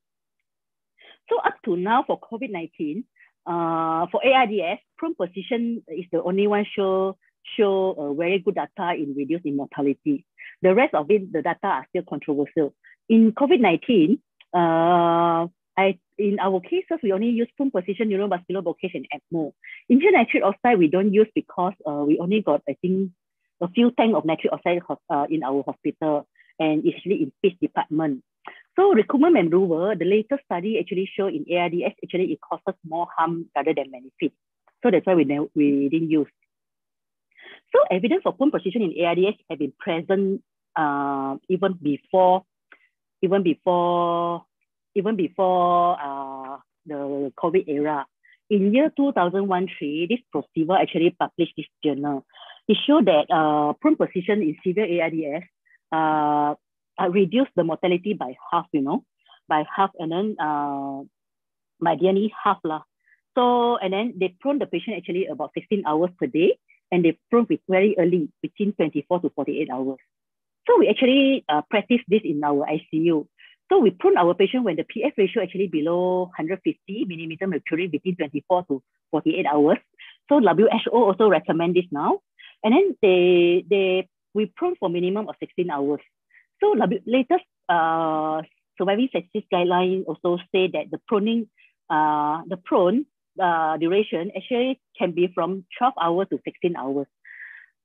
[1.30, 3.04] So up to now for COVID-19,
[3.46, 7.18] uh, for ARDS, prone position is the only one show
[7.58, 10.26] show a very good data in reduced mortality.
[10.62, 12.74] The rest of it, the data are still controversial.
[13.10, 14.20] In COVID-19,
[14.54, 19.54] uh, I in our cases, we only use prone position neuromuscular blockage and ECMO.
[19.89, 23.12] Inhaled nitric oxide, we don't use because uh, we only got, I think,
[23.62, 26.28] a few tank of nitric oxide uh, in our hospital.
[26.60, 28.23] and actually in peace department.
[28.76, 33.49] So recruitment maneuver, the latest study actually show in ARDS, actually it causes more harm
[33.56, 34.34] rather than benefit.
[34.82, 36.28] So that's why we, we didn't use.
[37.71, 40.43] So evidence for prone position in ARDS have been present
[40.76, 42.43] uh, even before,
[43.21, 44.45] even before,
[44.96, 48.06] even before uh, the COVID era.
[48.50, 52.26] In year 2001-3, this PROSEVA actually published this journal.
[52.68, 55.46] It showed that uh, prone position in severe ARDS
[55.92, 56.56] uh,
[57.02, 59.04] uh, reduced the mortality by half, you know,
[59.48, 61.02] by half, and then uh,
[61.82, 62.82] by nearly half lah.
[63.36, 66.58] So, and then they prone the patient actually about 16 hours per day,
[66.92, 70.00] and they prone it very early, between 24 to 48 hours.
[70.68, 73.28] So we actually uh, practice this in our ICU.
[73.69, 78.15] So we prune our patient when the PF ratio actually below 150 millimeter mercury between
[78.15, 79.78] 24 to 48 hours.
[80.30, 82.19] So WHO also recommend this now.
[82.63, 86.02] And then they, they we prone for minimum of 16 hours.
[86.60, 88.41] So latest uh,
[88.78, 91.47] surviving sepsis guideline also say that the proning,
[91.89, 93.06] uh, the prone
[93.41, 97.08] uh, duration actually can be from 12 hours to 16 hours.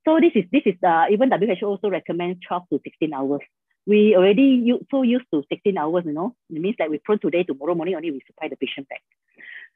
[0.06, 3.42] So this is this is uh, even WHO also recommends 12 to 16 hours.
[3.88, 6.36] We already so used to 16 hours, you know.
[6.50, 9.00] It means like we prone today, tomorrow morning only we supply the patient back.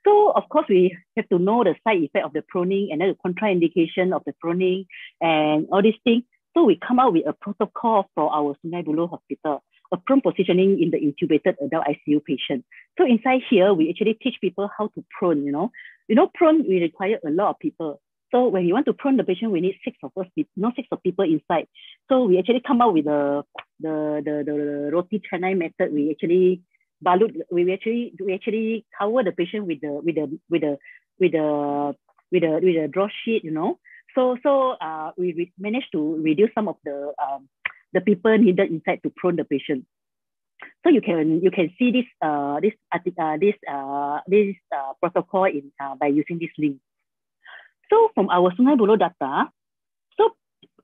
[0.05, 3.17] So of course we have to know the side effect of the proning and then
[3.17, 4.85] the contraindication of the proning
[5.23, 6.25] and all these things.
[6.53, 10.83] So we come out with a protocol for our Sungai Buloh Hospital, a prone positioning
[10.83, 12.67] in the intubated adult ICU patient.
[12.99, 15.71] So inside here, we actually teach people how to prone, you know.
[16.09, 18.03] You know, prone, we require a lot of people.
[18.31, 20.89] So when you want to prone the patient, we need six of us, not six
[20.91, 21.69] of people inside.
[22.09, 23.07] So we actually come out with
[23.83, 25.93] the the the, roti canai method.
[25.93, 26.63] We actually
[27.05, 30.79] balut, we actually we actually cover the patient with the with the with the
[31.19, 31.95] with the
[32.31, 33.79] with the with a draw sheet, you know.
[34.15, 37.49] So so uh, we, we managed to reduce some of the um,
[37.93, 39.85] the people needed inside to prone the patient.
[40.85, 45.45] So you can you can see this uh, this uh, this uh, this uh, protocol
[45.45, 46.79] in uh, by using this link.
[47.91, 49.51] So from our Sungai Buloh data,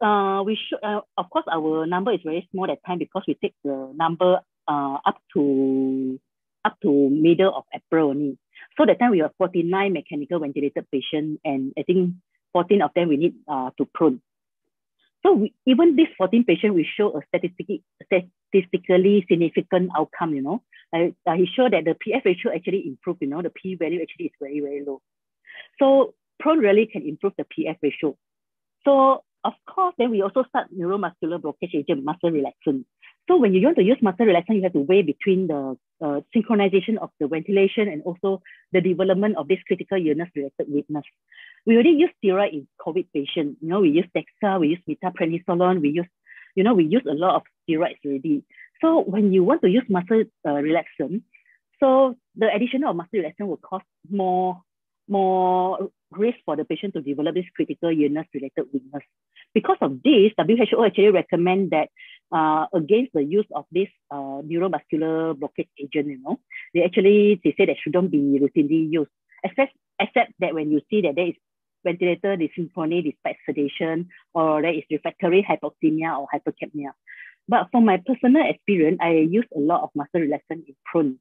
[0.01, 3.35] uh, we should uh, of course our number is very small that time because we
[3.35, 6.21] take the number uh, up to
[6.65, 8.39] up to middle of April only.
[8.77, 12.15] So that time we have 49 mechanical ventilated patients and I think
[12.53, 14.21] 14 of them we need uh, to prune.
[15.25, 20.63] So we, even this 14 patient, we show a statistically, statistically significant outcome, you know.
[20.95, 24.01] Uh, uh, he showed that the PF ratio actually improved, you know, the P value
[24.01, 25.03] actually is very, very low.
[25.79, 28.17] So prone really can improve the PF ratio.
[28.85, 32.85] So of course, then we also start neuromuscular blockage agent, muscle relaxant.
[33.29, 36.21] So when you want to use muscle relaxant, you have to weigh between the uh,
[36.35, 41.05] synchronization of the ventilation and also the development of this critical illness related weakness.
[41.67, 43.59] We already use steroid in COVID patients.
[43.61, 46.11] You know, we use Dexa, we use methylprednisolone, we use,
[46.55, 48.45] you know, we use a lot of steroids already.
[48.81, 51.23] So when you want to use muscle uh, relaxant,
[51.81, 54.63] so the addition of muscle relaxant will cause more,
[55.09, 59.03] more risk for the patient to develop this critical illness related weakness.
[59.55, 61.89] Because of this, WHO actually recommend that
[62.31, 66.39] uh, against the use of this uh, neuromuscular blockage agent, you know,
[66.75, 69.11] they actually, they say that shouldn't be routinely used,
[69.43, 71.35] except, except that when you see that there is
[71.85, 76.93] ventilator dyssynchrony despite sedation, or there is refractory hypoxemia or hypercapnia.
[77.49, 81.19] But from my personal experience, I use a lot of muscle relaxant in prone.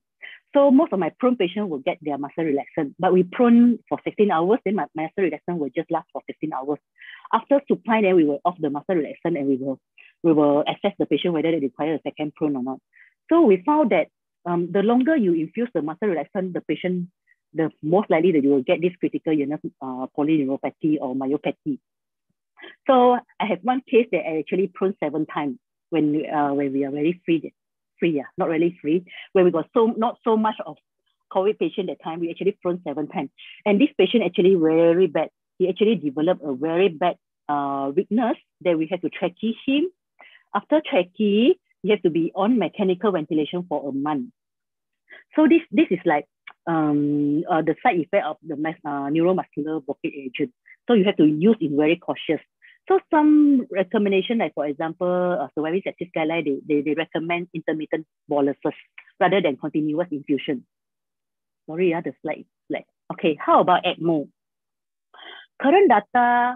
[0.53, 3.99] So most of my prone patients will get their muscle relaxant, but we prone for
[4.03, 6.79] 16 hours, then my muscle relaxant will just last for 15 hours.
[7.33, 9.79] After supply, then we will off the muscle relaxant and we will
[10.23, 12.79] we will assess the patient whether they require a second prone or not.
[13.29, 14.07] So we found that
[14.45, 17.09] um, the longer you infuse the muscle relaxant, the patient,
[17.53, 21.79] the most likely that you will get this critical illness, uh, polyneuropathy or myopathy.
[22.87, 25.57] So I have one case that I actually prone seven times
[25.89, 27.53] when uh, when we are very free,
[27.99, 30.77] free, yeah, not really free, when we got so not so much of
[31.33, 33.29] COVID patient that time, we actually prone seven times.
[33.65, 35.29] And this patient actually very bad.
[35.59, 37.15] He actually developed a very bad
[37.49, 39.89] uh, weakness that we had to trachea him
[40.57, 44.31] after trachea, he have to be on mechanical ventilation for a month.
[45.35, 46.25] So this, this is like
[46.65, 50.51] um, uh, the side effect of the uh, neuromuscular blockade agent.
[50.87, 52.41] So you have to use it very cautious.
[52.87, 58.07] So some recommendation, like for example, uh, surviving sepsis guideline, they, they, they recommend intermittent
[58.29, 58.73] boluses
[59.19, 60.65] rather than continuous infusion.
[61.69, 62.45] Sorry, yeah, the slide.
[62.69, 64.29] Like, okay, how about ECMO?
[65.61, 66.55] Current data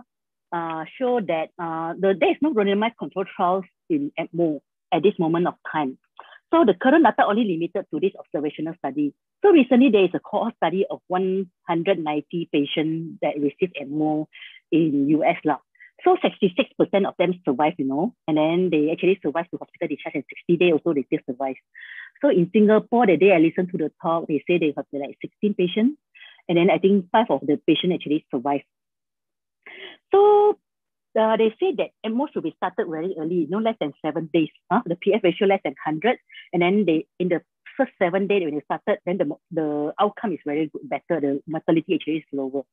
[0.54, 4.62] uh, show that uh, the, there is no randomized control trials in ECMO
[4.94, 5.98] at this moment of time.
[6.54, 9.14] So the current data only limited to this observational study.
[9.42, 14.28] So recently there is a cohort study of 190 patients that received ECMO
[14.72, 15.38] in US.
[15.44, 15.60] Lah.
[16.04, 20.16] So 66% of them survive, you know, and then they actually survive to hospital discharge
[20.16, 21.56] and 60 days also they still survive.
[22.22, 25.18] So in Singapore, the day I listened to the talk, they say they have like
[25.22, 25.98] 16 patients.
[26.50, 28.62] And then I think five of the patients actually survive.
[30.12, 30.58] So
[31.20, 34.50] uh, they say that ECMO should be started very early, no less than seven days.
[34.72, 34.82] Huh?
[34.86, 36.18] The PF ratio less than 100.
[36.54, 37.42] And then they in the
[37.82, 41.20] first seven days when they started, then the, the outcome is very good, better.
[41.20, 42.64] The mortality actually is lower.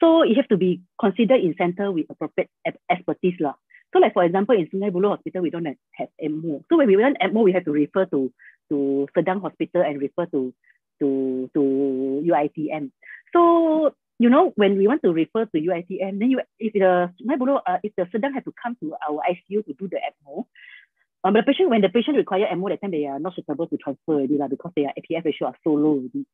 [0.00, 2.50] So you have to be considered in center with appropriate
[2.90, 3.34] expertise.
[3.40, 3.54] Lah.
[3.92, 6.64] So like for example, in Sungai Buloh Hospital, we don't have ECMO.
[6.68, 8.32] So when we want ECMO, we have to refer to,
[8.70, 10.54] to Selayang Hospital and refer to,
[11.00, 11.60] to, to
[12.26, 12.90] UITM.
[13.32, 17.36] So you know, when we want to refer to UITM, then you, if the Sungai
[17.36, 20.46] Buloh, uh, if the Selayang have to come to our ICU to do the ECMO,
[21.24, 23.76] um, the patient, when the patient require ECMO, that time they are not suitable to
[23.78, 26.26] transfer already lah, because their APF ratio are so low already.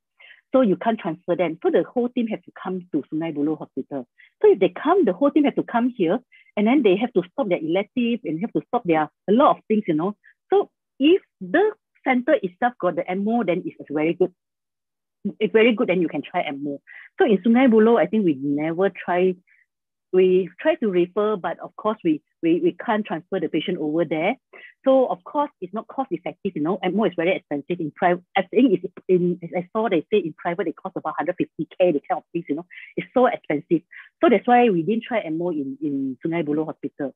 [0.52, 1.58] So you can't transfer them.
[1.62, 4.06] So the whole team have to come to Sungai Buloh Hospital.
[4.42, 6.18] So if they come, the whole team have to come here,
[6.56, 9.56] and then they have to stop their elective and have to stop their a lot
[9.56, 10.16] of things, you know.
[10.52, 11.72] So if the
[12.02, 14.32] center itself got the ECMO, then it's very good.
[15.38, 16.78] It's very good, then you can try ECMO.
[17.18, 19.36] So in Sungai Buloh, I think we never try
[20.12, 24.04] we try to refer, but of course we, we, we can't transfer the patient over
[24.04, 24.36] there.
[24.84, 28.24] So of course it's not cost effective, you know, ECMO is very expensive in private.
[28.36, 31.68] I think it's in, as I saw they say in private, it costs about 150K,
[31.78, 33.82] the kind of things, you know, it's so expensive.
[34.20, 37.14] So that's why we didn't try ECMO in, in Sungai Buloh Hospital.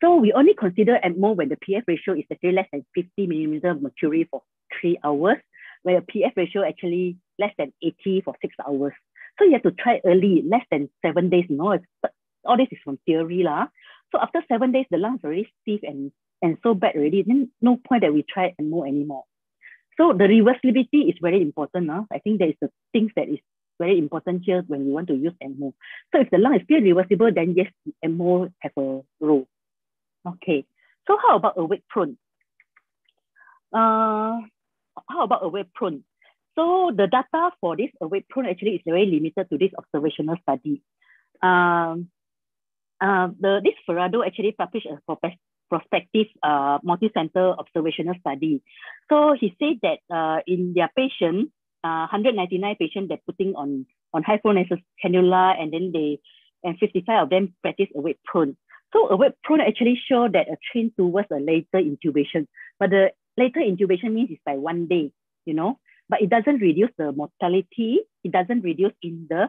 [0.00, 3.74] So we only consider ECMO when the PF ratio is actually less than 50 millimeter
[3.74, 4.42] mercury for
[4.80, 5.38] three hours,
[5.82, 8.92] where the PF ratio actually less than 80 for six hours.
[9.38, 11.46] So you have to try early, less than seven days.
[11.48, 11.78] You know,
[12.44, 13.66] all this is from theory lah.
[14.12, 17.22] So after seven days, the lungs already stiff and, and so bad already.
[17.22, 19.24] Then no point that we try ECMO anymore.
[19.96, 21.90] So the reversibility is very important.
[21.90, 22.04] Huh?
[22.12, 23.38] I think that is the things that is
[23.78, 25.72] very important here when you want to use ECMO.
[26.12, 27.72] So if the lung is still reversible, then yes,
[28.04, 29.48] ECMO have a role.
[30.26, 30.64] Okay.
[31.06, 32.16] So how about awake prone?
[33.72, 34.38] Uh,
[35.08, 36.04] how about awake prone?
[36.56, 40.82] So the data for this awake prone actually is very limited to this observational study.
[41.42, 42.08] Um,
[43.00, 44.98] uh, the, this Ferrando actually published a
[45.68, 48.62] prospective uh, multi-center observational study.
[49.10, 51.50] So he said that uh, in their patient,
[51.82, 56.20] uh, 199 patients they're putting on, on high flow nasal cannula and then they,
[56.62, 58.56] and 55 of them practice awake prone.
[58.92, 62.46] So awake prone actually show that a trend towards a later intubation,
[62.78, 65.10] but the later intubation means it's by one day,
[65.44, 68.00] you know but it doesn't reduce the mortality.
[68.22, 69.48] It doesn't reduce in the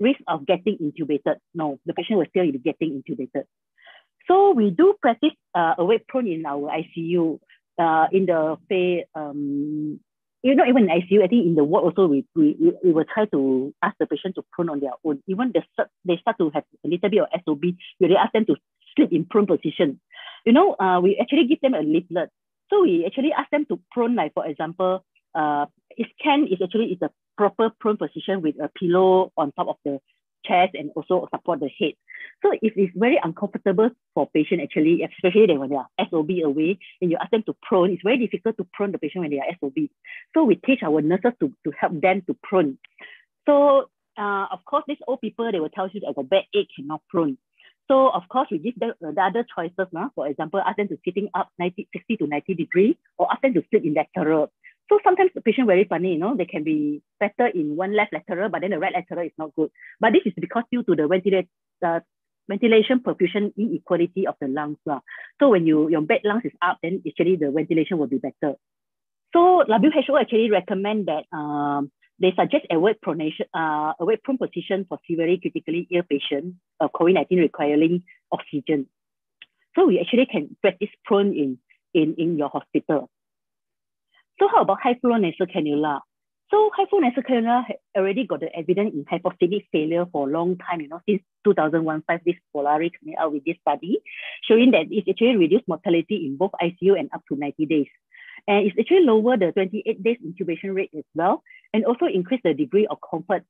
[0.00, 1.36] risk of getting intubated.
[1.54, 3.44] No, the patient will still be getting intubated.
[4.26, 7.38] So we do practice uh, awake prone in our ICU.
[7.76, 8.56] Uh, in the
[9.16, 9.98] um,
[10.44, 12.54] you know, even in ICU, I think in the ward also we, we,
[12.84, 15.22] we will try to ask the patient to prone on their own.
[15.26, 17.62] Even they start, they start to have a little bit of SOB,
[17.98, 18.56] we ask them to
[18.94, 19.98] sleep in prone position.
[20.44, 22.28] You know, uh, we actually give them a leaflet.
[22.68, 25.02] So we actually ask them to prone, like for example,
[25.34, 29.68] uh, it can is actually is a proper prone position with a pillow on top
[29.68, 30.00] of the
[30.44, 31.94] chest and also support the head.
[32.42, 37.10] So if it's very uncomfortable for patient actually, especially when they are SOB away and
[37.10, 39.56] you ask them to prone, it's very difficult to prone the patient when they are
[39.60, 39.88] SOB.
[40.34, 42.78] So we teach our nurses to, to help them to prone.
[43.46, 46.68] So uh, of course, these old people, they will tell you that I bad ache,
[46.76, 47.38] cannot prone.
[47.88, 49.92] So of course, we give them uh, the other choices.
[49.92, 50.08] Nah?
[50.14, 53.54] For example, ask them to sitting up 90, 60 to 90 degree or ask them
[53.54, 54.52] to sleep in lateral.
[54.88, 58.12] So sometimes the patient very funny, you know, they can be better in one left
[58.12, 59.70] lateral, but then the right lateral is not good.
[59.98, 61.48] But this is because due to the ventilation,
[61.80, 62.02] the
[62.48, 64.78] ventilation perfusion inequality of the lungs.
[64.88, 65.00] Uh.
[65.40, 68.56] So when you your bed lungs is up, then actually the ventilation will be better.
[69.32, 74.98] So WHO actually recommend that um, they suggest awake pronation, uh, awake prone position for
[75.10, 78.86] severely critically ill patients of COVID-19 requiring oxygen.
[79.74, 81.58] So we actually can practice prone in,
[81.92, 83.10] in, in your hospital.
[84.38, 86.00] So how about high flow nasal cannula?
[86.50, 87.64] So high flow nasal cannula
[87.96, 92.02] already got the evidence in hypoxic failure for a long time, you know, since 2001,
[92.26, 93.98] this Polari coming out with this study,
[94.42, 97.86] showing that it actually reduced mortality in both ICU and up to 90 days.
[98.48, 102.54] And it's actually lower the 28 days intubation rate as well, and also increase the
[102.54, 103.44] degree of comfort.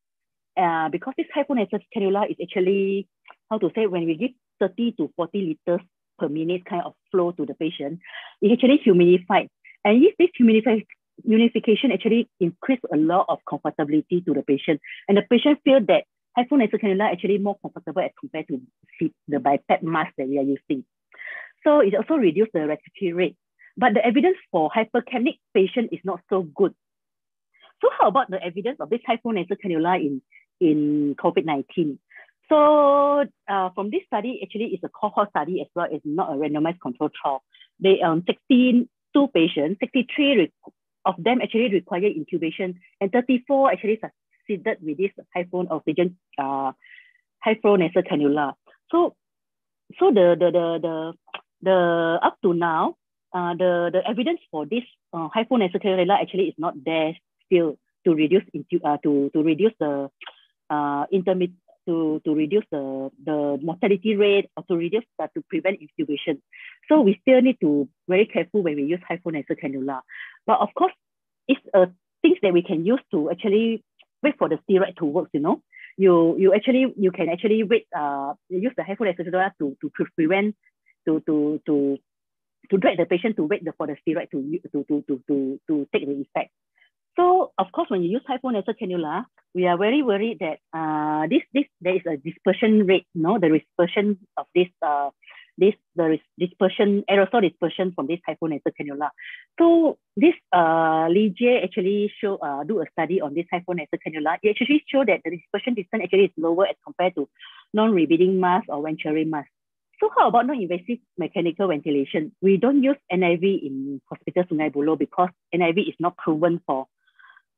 [0.56, 3.08] Uh, because this nasal cannula is actually,
[3.50, 4.30] how to say, when we give
[4.60, 5.84] 30 to 40 liters
[6.18, 7.98] per minute kind of flow to the patient,
[8.40, 9.48] it actually humidified
[9.84, 15.22] and if this humidification actually increase a lot of comfortability to the patient, and the
[15.30, 16.04] patient feel that
[16.36, 18.60] nasal cannula actually more comfortable as compared to
[19.28, 20.84] the BiPAP mask that we are using.
[21.62, 23.36] So it also reduce the respiratory rate.
[23.76, 26.74] But the evidence for hypercapnic patient is not so good.
[27.80, 30.22] So how about the evidence of this nasal cannula in,
[30.60, 31.98] in COVID-19?
[32.48, 35.86] So uh, from this study, actually it's a cohort study as well.
[35.90, 37.42] It's not a randomized control trial.
[37.80, 40.52] They um 16 two patients, 63
[41.06, 46.72] of them actually required intubation, and 34 actually succeeded with this high flow oxygen, uh,
[47.40, 48.54] high flow nasal cannula.
[48.90, 49.14] So,
[49.98, 51.12] so the the the the,
[51.62, 52.96] the up to now,
[53.32, 57.16] uh, the the evidence for this uh, high flow nasal cannula actually is not there
[57.46, 60.10] still to reduce into uh, to to reduce the
[60.70, 65.78] uh, intermittent to, to reduce the, the mortality rate or to reduce uh, to prevent
[65.80, 66.40] intubation.
[66.88, 70.00] So we still need to be very careful when we use flow nasal cannula.
[70.46, 70.92] But of course,
[71.48, 71.86] it's uh,
[72.22, 73.84] things that we can use to actually
[74.22, 75.62] wait for the steroid to work, you know.
[75.96, 80.04] You you actually you can actually wait uh use the flow nasal cannula to, to
[80.16, 80.56] prevent
[81.06, 81.98] to to to
[82.70, 84.40] to drag the patient to wait the, for the steroid to
[84.72, 86.50] to to to to, to take the effect.
[87.16, 90.58] So of course, when you use high flow nasal cannula, we are very worried that
[90.74, 95.10] uh, this this there is a dispersion rate, no, the dispersion of this uh,
[95.56, 99.10] this the dispersion aerosol dispersion from this nasal cannula.
[99.58, 104.38] So this uh, Ligier actually show uh, do a study on this nasal cannula.
[104.42, 107.28] It actually show that the dispersion distance actually is lower as compared to
[107.72, 109.48] non-rebreathing mask or venturi mask.
[110.00, 112.32] So how about non-invasive mechanical ventilation?
[112.42, 116.86] We don't use NIV in Hospital Sungai Buloh because NIV is not proven for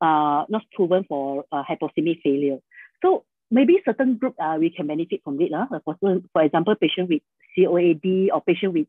[0.01, 2.59] uh, not proven for uh, hypoxemic failure.
[3.03, 5.53] So maybe certain group uh, we can benefit from it.
[5.53, 5.97] Uh, for,
[6.33, 7.23] for example, patient with
[7.57, 8.87] COAD or patient with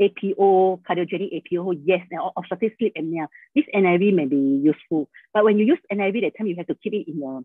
[0.00, 3.26] APO, cardiogenic APO, yes, or obstructive sleep apnea.
[3.54, 5.08] This NIV may be useful.
[5.34, 7.40] But when you use NIV, that time you have to keep it in a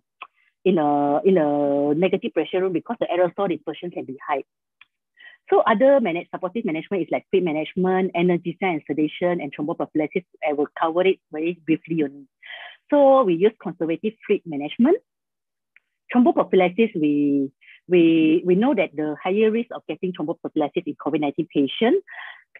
[0.64, 4.44] in a in a negative pressure room because the aerosol dispersion can be high.
[5.50, 10.26] So other manage, supportive management is like fluid management, analgesia and sedation, and thromboprophylaxis.
[10.48, 12.26] I will cover it very briefly only.
[12.90, 14.98] So we use conservative fluid management.
[16.14, 17.52] Thromboprophylaxis, we,
[17.88, 22.04] we, we know that the higher risk of getting thromboprophylaxis in COVID-19 patients.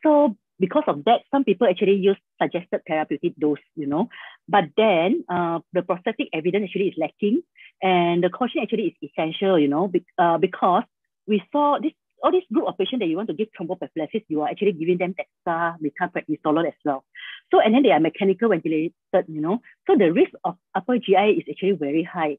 [0.04, 4.10] So because of that, some people actually use suggested therapeutic dose, you know,
[4.48, 7.42] but then uh, the prosthetic evidence actually is lacking
[7.82, 10.84] and the caution actually is essential, you know, be, uh, because
[11.28, 11.92] we saw this
[12.24, 14.98] all this group of patients that you want to give thromboprophylaxis, you are actually giving
[14.98, 17.04] them DEXA, methylprednisolone as well.
[17.52, 18.94] So, and then they are mechanical ventilated,
[19.28, 19.60] you know.
[19.86, 22.38] So the risk of upper GI is actually very high.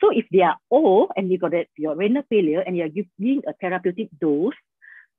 [0.00, 3.52] So if they are old and you got your renal failure and you're giving a
[3.60, 4.54] therapeutic dose,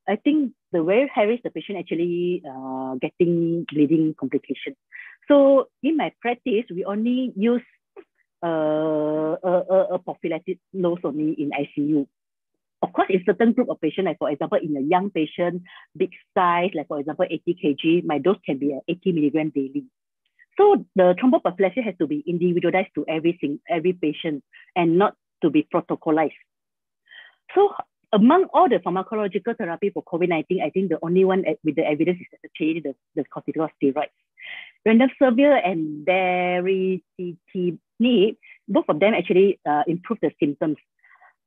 [0.08, 4.76] I think the very high risk the patient actually uh, getting bleeding complications.
[5.28, 7.62] So in my practice, we only use
[8.42, 12.06] uh, a, a, a prophylactic dose only in ICU.
[12.82, 15.62] Of course, in certain group of patients, like for example, in a young patient,
[15.94, 19.84] big size, like for example, 80 kg, my dose can be at 80 milligram daily.
[20.60, 24.44] So the thromboprophylaxis has to be individualized to every sing, every patient
[24.76, 26.36] and not to be protocolized.
[27.54, 27.72] So
[28.12, 32.18] among all the pharmacological therapy for COVID-19, I think the only one with the evidence
[32.20, 34.10] is actually the, the corticosteroids.
[34.86, 37.78] Remdesivir and baricitinib,
[38.68, 40.76] both of them actually uh, improve the symptoms.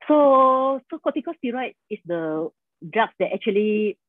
[0.07, 2.49] So, so corticosteroid is the
[2.91, 3.99] drug that actually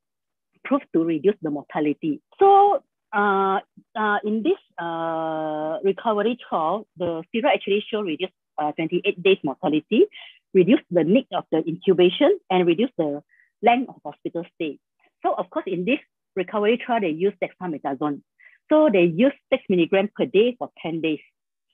[0.65, 2.23] proved to reduce the mortality.
[2.39, 2.83] So
[3.15, 3.61] uh,
[3.97, 10.07] uh, in this uh, recovery trial, the steroid actually show reduce uh, 28 days mortality,
[10.53, 13.23] reduce the need of the intubation, and reduce the
[13.63, 14.79] length of hospital stay.
[15.23, 16.01] So of course, in this
[16.37, 18.23] recovery trial, they use dexamethasone.
[18.71, 21.21] So they use 6 milligrams per day for 10 days.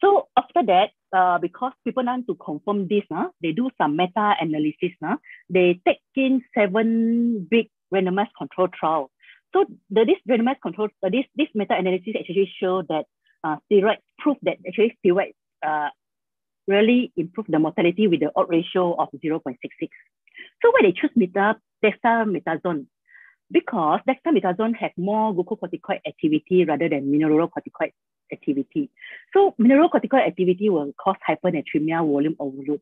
[0.01, 4.93] So after that, uh, because people want to confirm this, uh, they do some meta-analysis.
[5.05, 5.17] Uh,
[5.49, 9.11] they take in seven big randomized control trial.
[9.53, 13.07] So the, this randomized control, uh, this, this meta-analysis actually show that
[13.43, 15.35] uh, steroid prove that actually steroids
[15.67, 15.89] uh,
[16.67, 19.41] really improve the mortality with the odd ratio of 0.66.
[20.63, 22.87] So why they choose meta, dexamethasone?
[23.51, 27.93] Because dexamethasone has more glucocorticoid activity rather than mineralocorticoid
[28.33, 28.91] activity.
[29.33, 32.81] So mineralocorticoid activity will cause hypernatremia, volume overload.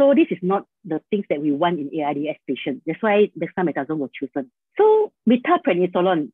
[0.00, 2.82] So this is not the things that we want in ARDS patients.
[2.86, 4.50] That's why dexamethasone was chosen.
[4.78, 6.30] So methylprednisolone,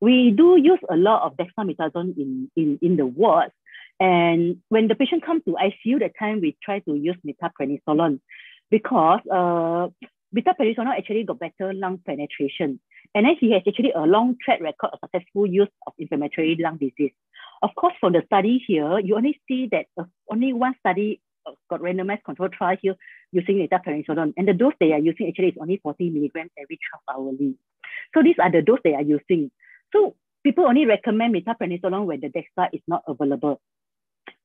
[0.00, 3.52] we do use a lot of dexamethasone in, in, in the wards.
[4.00, 8.18] And when the patient comes to ICU, the time we try to use methylprednisolone
[8.68, 9.86] because uh,
[10.34, 12.80] methylprednisolone actually got better lung penetration.
[13.14, 16.78] And then he has actually a long track record of successful use of inflammatory lung
[16.78, 17.12] disease.
[17.62, 21.20] Of course, from the study here, you only see that uh, only one study
[21.70, 22.94] got randomized control trial here
[23.32, 24.34] using methylprednisolone.
[24.36, 27.56] And the dose they are using actually is only 40 milligrams every 12 hourly.
[28.14, 29.50] So these are the dose they are using.
[29.92, 33.60] So people only recommend methylprednisolone when the DEXA is not available.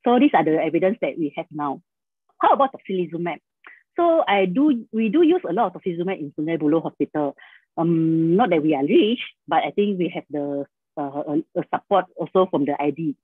[0.06, 1.82] So these are the evidence that we have now.
[2.42, 3.40] How about tocilizumab?
[3.96, 7.36] So I do, we do use a lot of tocilizumab in Sungai Buloh Hospital.
[7.78, 10.66] Um, not that we are rich, but I think we have the
[10.98, 13.16] uh, a, support also from the ID.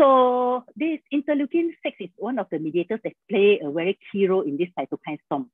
[0.00, 4.40] So this interleukin 6 is one of the mediators that play a very key role
[4.40, 5.52] in this cytokine storm.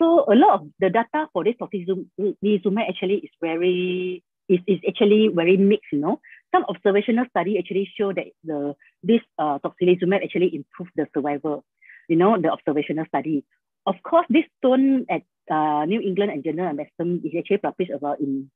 [0.00, 5.28] So a lot of the data for this tocilizumab actually is very is, is actually
[5.28, 6.24] very mixed, you know.
[6.56, 8.72] Some observational study actually show that the
[9.04, 11.62] this uh, tocilizumab actually improve the survival,
[12.08, 13.44] you know, the observational study.
[13.84, 17.92] Of course, this stone at uh, New England and Journal of Medicine is actually published
[17.92, 18.48] about in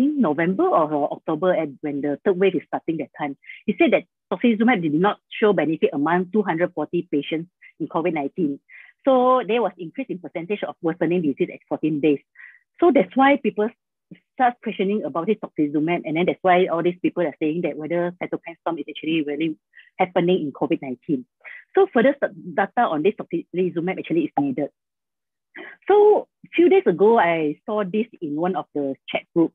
[0.00, 3.36] think November or October and when the third wave is starting that time.
[3.66, 8.58] He said that tocilizumab did not show benefit among 240 patients in COVID-19.
[9.04, 12.20] So there was increase in percentage of worsening disease at 14 days.
[12.80, 13.68] So that's why people
[14.32, 16.02] start questioning about this tocilizumab.
[16.06, 19.22] And then that's why all these people are saying that whether cytokine storm is actually
[19.22, 19.58] really
[19.98, 21.24] happening in COVID-19.
[21.74, 22.16] So further
[22.54, 24.70] data on this tocilizumab actually is needed.
[25.88, 29.52] So a few days ago, I saw this in one of the chat group.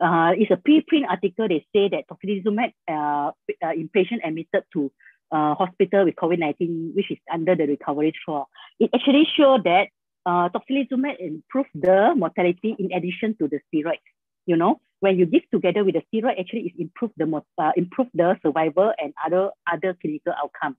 [0.00, 1.46] Uh, it's a preprint article.
[1.48, 3.32] They say that tocilizumab uh,
[3.62, 4.90] uh, in patient admitted to
[5.30, 8.48] uh, hospital with COVID-19, which is under the recovery trial.
[8.78, 9.88] It actually showed that
[10.24, 14.00] uh, tocilizumab improve the mortality in addition to the steroids.
[14.46, 18.08] You know, when you give together with the steroid, actually it improve the uh, improve
[18.14, 20.76] the survival and other other clinical outcome.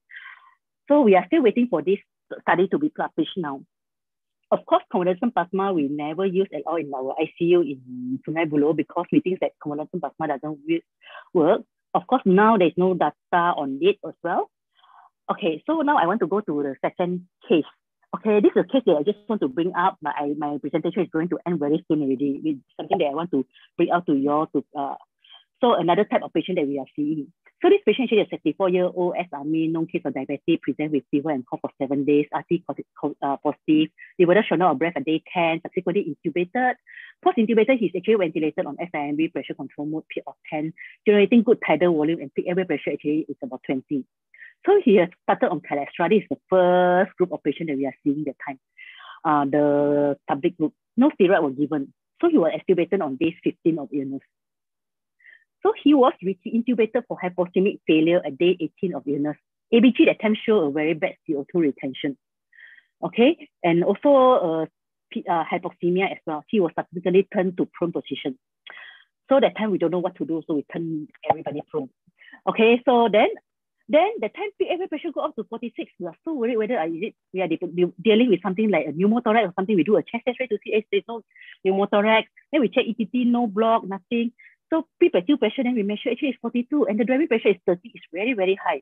[0.88, 2.00] So we are still waiting for this
[2.42, 3.62] study to be published now.
[4.52, 8.76] Of course, convalescent plasma we never use at all in our ICU in Sungai Buloh
[8.76, 10.60] because we think that convalescent plasma doesn't
[11.34, 11.62] work.
[11.94, 14.50] Of course, now there's no data on it as well.
[15.32, 17.64] Okay, so now I want to go to the second case.
[18.14, 21.04] Okay, this is a case that I just want to bring up, I, my presentation
[21.04, 22.42] is going to end very soon already.
[22.44, 23.46] It's something that I want to
[23.78, 24.48] bring out to you all.
[24.48, 24.96] To, uh,
[25.62, 27.32] so another type of patient that we are seeing.
[27.62, 31.46] So this patient is a 64-year-old SRME, known case of diabetes, present with fever and
[31.46, 36.16] cough for seven days, RT uh, positive, liver showed of breath at day 10, subsequently
[36.26, 36.74] intubated.
[37.24, 40.74] Post-intubated, he's actually ventilated on SIMV pressure control mode, peak of 10,
[41.06, 44.06] generating good tidal volume and peak airway pressure actually is about 20.
[44.66, 46.10] So he has started on Kaletra.
[46.10, 48.60] This is the first group of patients that we are seeing that time.
[49.24, 51.94] Uh, the public group, no steroid was given.
[52.22, 54.22] So he was extubated on day 15 of illness.
[55.64, 59.38] So he was intubated for hypoxemic failure at day 18 of illness.
[59.74, 62.18] ABG that time showed a very bad CO2 retention.
[63.04, 64.66] Okay, and also uh,
[65.30, 66.44] uh, hypoxemia as well.
[66.48, 68.38] He was subsequently turned to prone position.
[69.30, 71.90] So that time we don't know what to do, so we turn everybody prone.
[72.48, 73.30] Okay, so then
[73.88, 75.92] then the time airway pressure go up to 46.
[76.00, 77.48] We are so worried whether uh, is it we are
[78.02, 79.76] dealing with something like a pneumothorax or something.
[79.76, 81.22] We do a chest X-ray to see if there's no
[81.66, 82.24] pneumothorax.
[82.52, 84.32] Then we check ETT, no block, nothing.
[84.72, 87.92] So peak pressure, then we measure actually it's 42 and the driving pressure is 30.
[87.94, 88.82] It's very, very high.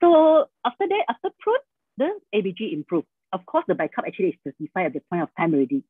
[0.00, 1.56] So after that, after prone,
[1.98, 3.06] the ABG improved.
[3.32, 5.84] Of course, the bicarb actually is 35 at the point of time already.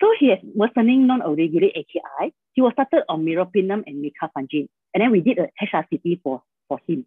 [0.00, 2.34] So he has worsening non-oliguric AKI.
[2.52, 4.68] He was started on meropenem and micafungin.
[4.92, 7.06] And then we did a HRCT for for him.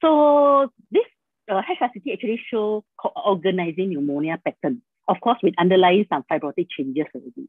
[0.00, 1.06] So this
[1.50, 2.84] uh, HRCT actually show
[3.16, 7.48] organizing pneumonia pattern, of course, with underlying some fibrotic changes already.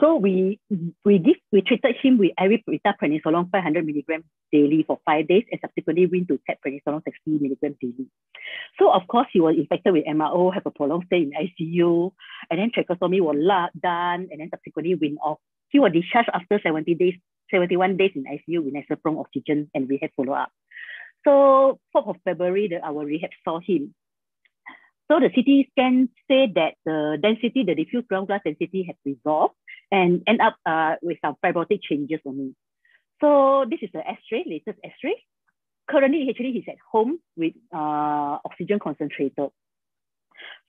[0.00, 0.60] So we
[1.04, 5.60] we give we treated him with aripiprazole prednisolone 500 milligrams daily for five days and
[5.60, 8.06] subsequently went to tap prednisolone 60 milligrams daily.
[8.78, 12.12] So of course he was infected with MRO, have a prolonged stay in ICU,
[12.50, 13.36] and then tracheostomy was
[13.80, 15.38] done, and then subsequently went off.
[15.68, 17.14] He was discharged after 70 days
[17.52, 20.50] 71 days in ICU with nasal prong oxygen and we had follow-up.
[21.24, 23.94] So 4th of February, the, our rehab saw him.
[25.10, 29.54] So the CT scan said that the density, the diffuse ground glass density has resolved
[29.92, 32.56] and end up uh, with some fibrotic changes only.
[33.20, 35.22] So this is the X-ray, latest X-ray.
[35.88, 39.48] Currently, actually, he's at home with uh, oxygen concentrator.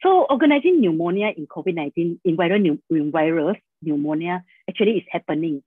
[0.04, 5.64] So organizing pneumonia in COVID-19, in viral, in virus pneumonia actually is happening.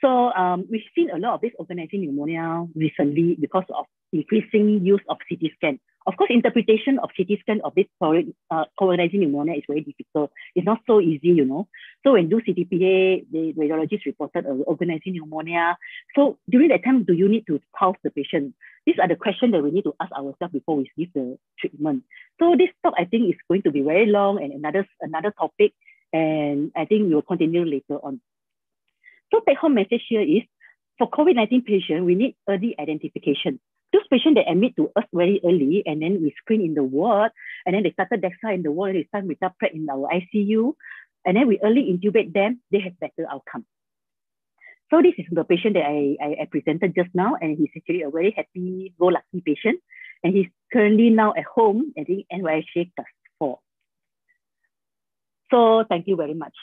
[0.00, 5.02] So um, we've seen a lot of this organizing pneumonia recently because of increasing use
[5.08, 5.80] of CT scan.
[6.06, 10.30] Of course, interpretation of CT scan of this uh, organizing pneumonia is very difficult.
[10.54, 11.68] It's not so easy, you know.
[12.04, 15.76] So when do CTPA, the radiologist reported uh, organizing pneumonia.
[16.16, 18.54] So during that time, do you need to pulse the patient?
[18.86, 22.04] These are the questions that we need to ask ourselves before we give the treatment.
[22.40, 25.74] So this talk, I think, is going to be very long and another another topic,
[26.14, 28.22] and I think we will continue later on.
[29.32, 30.42] So take home message here is
[31.00, 33.58] for COVID-19 patient, we need early identification.
[33.92, 37.32] Those patients that admit to us very early and then we screen in the ward
[37.66, 40.08] and then they started DEXA in the ward, and they start with prep in our
[40.08, 40.74] ICU
[41.24, 43.66] and then we early intubate them, they have better outcome.
[44.90, 48.02] So this is the patient that I, I, I presented just now and he's actually
[48.02, 49.80] a very happy, go lucky patient
[50.22, 52.24] and he's currently now at home at the
[53.38, 53.58] four.
[55.50, 56.54] So thank you very much.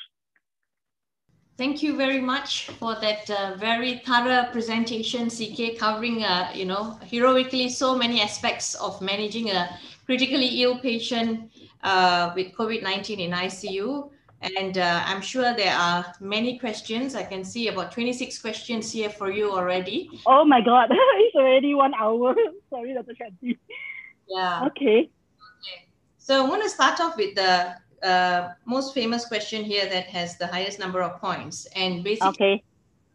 [1.57, 6.99] Thank you very much for that uh, very thorough presentation, CK, covering, uh, you know,
[7.03, 11.51] heroically so many aspects of managing a critically ill patient
[11.83, 14.11] uh, with COVID-19 in ICU.
[14.41, 17.15] And uh, I'm sure there are many questions.
[17.15, 20.11] I can see about 26 questions here for you already.
[20.27, 22.35] Oh my God, it's already one hour.
[22.69, 23.13] Sorry, Dr.
[23.13, 23.57] Shanti.
[24.29, 24.65] Yeah.
[24.67, 25.09] Okay.
[25.09, 25.87] Okay.
[26.19, 30.37] So I want to start off with the uh, most famous question here that has
[30.37, 31.67] the highest number of points.
[31.75, 32.63] And basically, okay.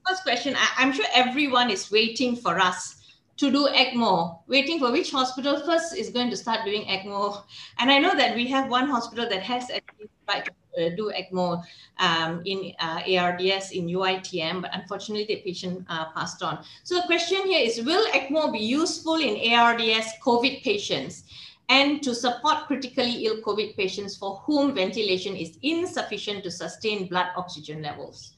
[0.09, 3.03] first question, I, am sure everyone is waiting for us
[3.37, 7.43] to do ECMO, waiting for which hospital first is going to start doing ECMO.
[7.79, 10.53] And I know that we have one hospital that has actually tried to
[10.87, 11.63] uh, do ECMO
[11.99, 16.65] um, in uh, ARDS in UITM, but unfortunately the patient uh, passed on.
[16.83, 21.25] So the question here is, will ECMO be useful in ARDS COVID patients?
[21.73, 27.29] And to support critically ill COVID patients for whom ventilation is insufficient to sustain blood
[27.35, 28.37] oxygen levels?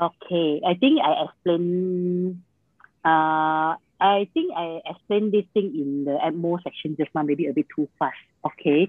[0.00, 2.42] Okay, I think I explained.
[3.04, 7.52] Uh, I think I explained this thing in the ECMO section just now, maybe a
[7.52, 8.20] bit too fast.
[8.44, 8.88] Okay,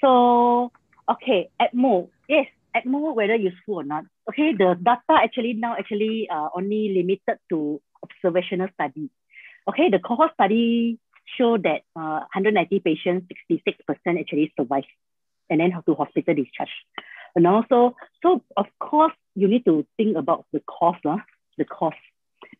[0.00, 0.72] so
[1.08, 4.04] okay, ECMO, yes, ECMO whether useful or not.
[4.28, 9.08] Okay, the data actually now actually uh, only limited to observational study.
[9.68, 10.98] Okay, the cohort study
[11.40, 14.84] show that uh, 190 patients, 66% actually survive
[15.48, 16.70] and then to hospital discharge.
[17.34, 21.16] And also, so of course, you need to think about the cost, uh,
[21.58, 21.96] the cost.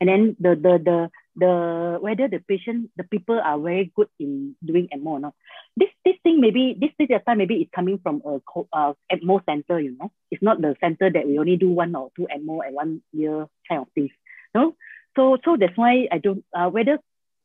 [0.00, 4.56] And then the, the, the, the, whether the patient, the people are very good in
[4.64, 5.34] doing ECMO or not.
[5.76, 8.40] This, this thing maybe, this, this time maybe is coming from a
[8.72, 10.10] uh, ECMO center, you know.
[10.30, 13.46] It's not the center that we only do one or two ECMO at one year
[13.68, 14.10] kind of things.
[14.54, 14.76] No?
[15.16, 16.98] So, so that's why I don't, uh, whether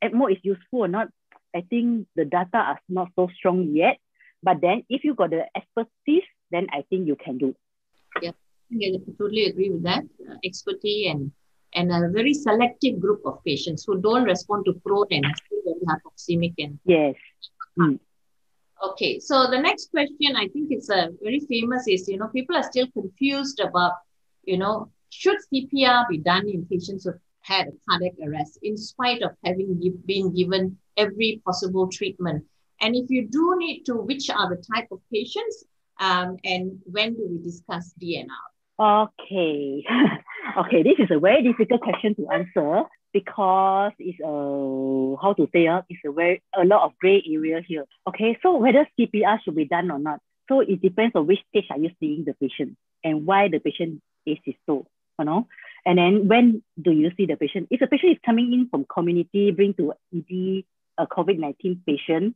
[0.03, 1.09] ECMO is useful or not,
[1.55, 3.97] I think the data are not so strong yet.
[4.43, 7.55] But then if you got the expertise, then I think you can do.
[8.21, 8.31] Yeah,
[8.71, 10.03] I totally agree with that.
[10.29, 11.31] Uh, expertise and
[11.73, 16.53] and a very selective group of patients who don't respond to prone and very hypoxemic
[16.59, 17.15] and yes.
[17.77, 17.99] Mm.
[18.91, 22.55] Okay, so the next question I think it's a very famous is you know people
[22.55, 23.93] are still confused about
[24.43, 27.13] you know should CPR be done in patients who
[27.45, 32.43] had a cardiac arrest in spite of having been given every possible treatment.
[32.81, 35.65] And if you do need to, which are the type of patients
[35.99, 38.27] um, and when do we discuss DNR?
[38.77, 39.85] Okay.
[40.59, 42.83] okay, this is a very difficult question to answer
[43.13, 47.61] because it's a, how to say, uh, it's a very, a lot of gray area
[47.65, 47.85] here.
[48.07, 50.19] Okay, so whether CPR should be done or not.
[50.49, 54.01] So it depends on which stage are you seeing the patient and why the patient
[54.25, 54.85] is so,
[55.17, 55.47] you know.
[55.85, 57.67] And then when do you see the patient?
[57.69, 60.65] If the patient is coming in from community, bring to ED,
[60.97, 62.35] a COVID-19 patient,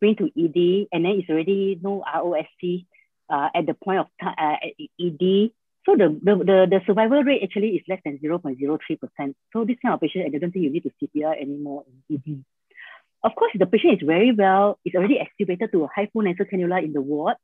[0.00, 2.86] bring to ED, and then it's already no ROSC
[3.30, 4.56] uh, at the point of time, uh,
[5.00, 5.50] ED.
[5.86, 9.34] So the, the, the, the survival rate actually is less than 0.03%.
[9.52, 12.44] So this kind of patient, I don't think you need to CPR anymore in ED.
[13.22, 16.46] Of course, the patient is very well, is already extubated to a high flow nasal
[16.46, 17.36] cannula in the ward,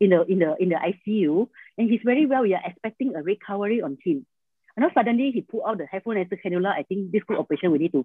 [0.00, 1.48] in the, in the, in the ICU,
[1.78, 2.42] and he's very well.
[2.42, 4.26] We are expecting a recovery on him.
[4.76, 6.72] And now suddenly he pulled out the high flow nasal cannula.
[6.72, 8.04] I think this group of patient we need to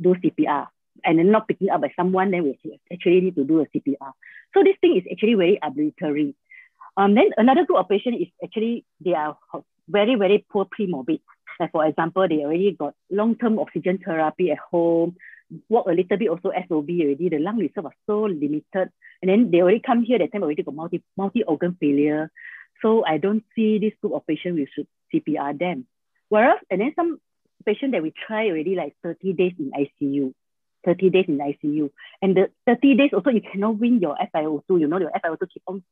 [0.00, 0.68] do CPR
[1.04, 2.58] and then not picking up by someone, then we
[2.92, 4.12] actually need to do a CPR.
[4.54, 6.34] So this thing is actually very arbitrary.
[6.96, 9.36] Um, then another group of patients is actually, they are
[9.88, 11.20] very, very poor pre-morbid.
[11.60, 15.16] Like for example, they already got long-term oxygen therapy at home,
[15.68, 18.90] walk a little bit also SOB already, the lung reserve was so limited.
[19.22, 22.30] And then they already come here, that time already got multi, multi-organ failure.
[22.82, 25.86] So I don't see this group of patients we should CPR them.
[26.28, 27.18] Whereas, and then some
[27.64, 30.32] patient that we try already like 30 days in ICU,
[30.84, 31.90] 30 days in ICU.
[32.22, 34.80] And the 30 days also, you cannot win your FiO2.
[34.80, 35.82] You know, your FiO2 keep on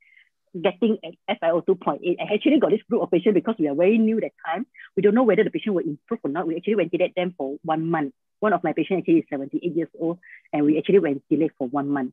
[0.60, 2.16] getting at FiO2 0.8.
[2.20, 4.66] I actually got this group of patients because we are very new that time.
[4.96, 6.46] We don't know whether the patient will improve or not.
[6.46, 8.14] We actually ventilated them for one month.
[8.40, 10.18] One of my patients actually is 78 years old,
[10.52, 12.12] and we actually ventilated for one month.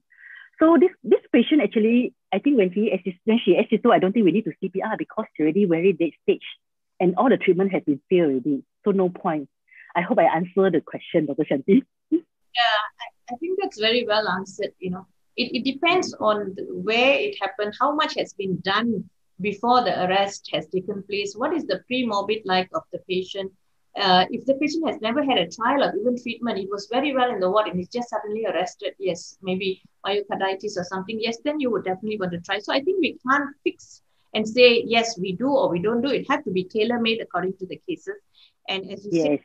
[0.60, 2.92] So this this patient actually, I think when he
[3.26, 6.16] when she SC2, I don't think we need to CPR because she already very late
[6.24, 6.46] stage,
[7.02, 8.64] and all the treatment has been failed already.
[8.86, 9.50] So no point.
[9.96, 11.44] I hope I answered the question, Dr.
[11.44, 11.82] Shanti.
[12.54, 14.74] Yeah, I, I think that's very well answered.
[14.80, 19.10] You know, it, it depends on the, where it happened, how much has been done
[19.40, 23.50] before the arrest has taken place, what is the pre-morbid like of the patient.
[23.98, 27.16] Uh, if the patient has never had a trial of even treatment, it was very
[27.16, 31.38] well in the ward and he's just suddenly arrested, yes, maybe myocarditis or something, yes,
[31.46, 32.60] then you would definitely want to try.
[32.60, 34.02] So I think we can't fix
[34.34, 36.10] and say, yes, we do or we don't do.
[36.10, 38.16] It has to be tailor-made according to the cases.
[38.68, 39.24] And as you yes.
[39.24, 39.40] said,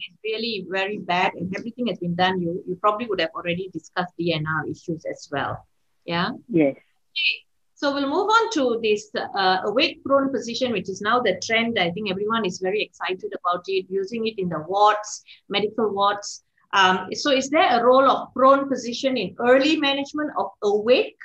[0.00, 3.70] it's really very bad and everything has been done, you, you probably would have already
[3.72, 5.66] discussed DNR issues as well.
[6.04, 6.30] Yeah?
[6.48, 6.72] Yes.
[6.72, 7.44] Okay.
[7.76, 11.78] So we'll move on to this uh, awake prone position, which is now the trend.
[11.78, 16.44] I think everyone is very excited about it, using it in the wards, medical wards.
[16.72, 21.18] Um, so is there a role of prone position in early management of awake,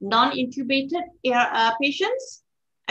[0.00, 1.02] non-intubated
[1.32, 2.39] uh, patients?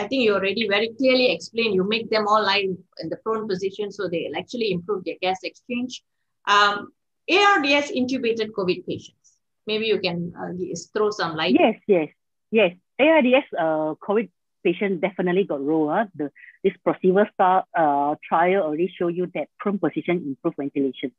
[0.00, 2.64] I think you already very clearly explained, you make them all lie
[3.02, 6.02] in the prone position so they'll actually improve their gas exchange.
[6.46, 6.92] Um,
[7.30, 9.26] ARDS intubated COVID patients.
[9.66, 10.52] Maybe you can uh,
[10.94, 11.54] throw some light.
[11.58, 12.08] Yes, yes,
[12.50, 12.72] yes.
[12.98, 14.30] ARDS uh, COVID
[14.64, 15.90] patient definitely got role.
[15.90, 16.06] Uh.
[16.14, 16.30] The,
[16.64, 21.12] this PROSEVA Star uh, trial already show you that prone position improve ventilation.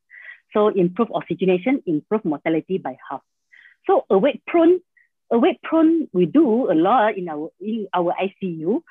[0.52, 3.22] So improve oxygenation, improve mortality by half.
[3.86, 4.80] So awake prone,
[5.32, 8.82] awake prone, we do a lot in our in our ICU.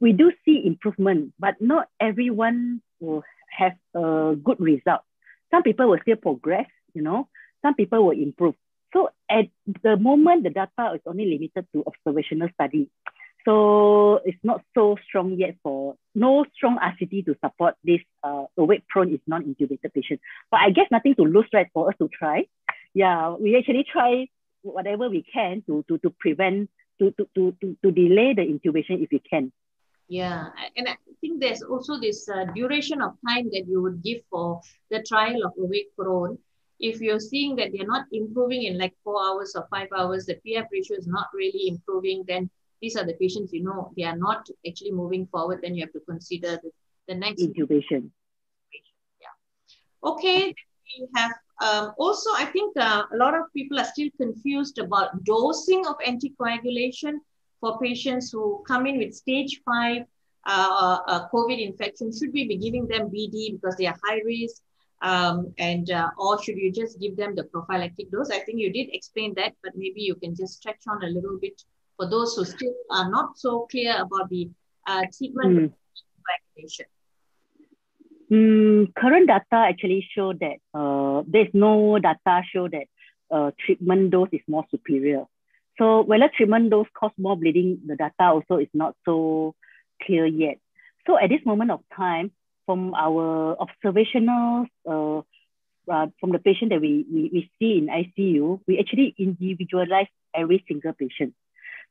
[0.00, 5.02] We do see improvement, but not everyone will have a good result.
[5.50, 7.28] Some people will still progress, you know,
[7.62, 8.54] some people will improve.
[8.92, 9.46] So at
[9.82, 12.88] the moment, the data is only limited to observational study.
[13.44, 18.86] So it's not so strong yet for no strong RCT to support this uh, awake
[18.88, 20.20] prone is non-intubated patient.
[20.50, 22.46] But I guess nothing to lose, right, for us to try.
[22.92, 24.26] Yeah, we actually try
[24.62, 29.08] whatever we can to, to, to prevent, to, to, to, to, delay the intubation if
[29.10, 29.52] we can.
[30.08, 34.22] Yeah, and I think there's also this uh, duration of time that you would give
[34.28, 36.38] for the trial of awake prone
[36.80, 40.36] if you're seeing that they're not improving in like four hours or five hours, the
[40.46, 42.50] PF ratio is not really improving, then
[42.80, 45.92] these are the patients you know they are not actually moving forward, then you have
[45.92, 46.70] to consider the,
[47.06, 48.10] the next intubation.
[49.20, 49.34] Yeah.
[50.02, 50.54] Okay,
[50.98, 55.24] we have um, also, I think uh, a lot of people are still confused about
[55.24, 57.18] dosing of anticoagulation
[57.60, 60.02] for patients who come in with stage five
[60.46, 62.10] uh, uh, COVID infection.
[62.12, 64.62] Should we be giving them BD because they are high risk?
[65.02, 68.30] um, and uh, or should you just give them the prophylactic dose?
[68.30, 71.38] I think you did explain that, but maybe you can just stretch on a little
[71.40, 71.62] bit
[71.96, 74.50] for those who still are not so clear about the
[74.86, 75.72] uh, treatment mm.
[76.28, 76.86] vaccination.
[78.30, 82.86] Mm, current data actually show that uh, there's no data show that
[83.30, 85.24] uh, treatment dose is more superior.
[85.78, 89.54] So whether treatment dose cause more bleeding, the data also is not so
[90.02, 90.58] clear yet.
[91.06, 92.30] So at this moment of time,
[92.66, 95.18] from our observational, uh,
[95.90, 100.64] uh, from the patient that we, we, we see in ICU, we actually individualize every
[100.68, 101.34] single patient.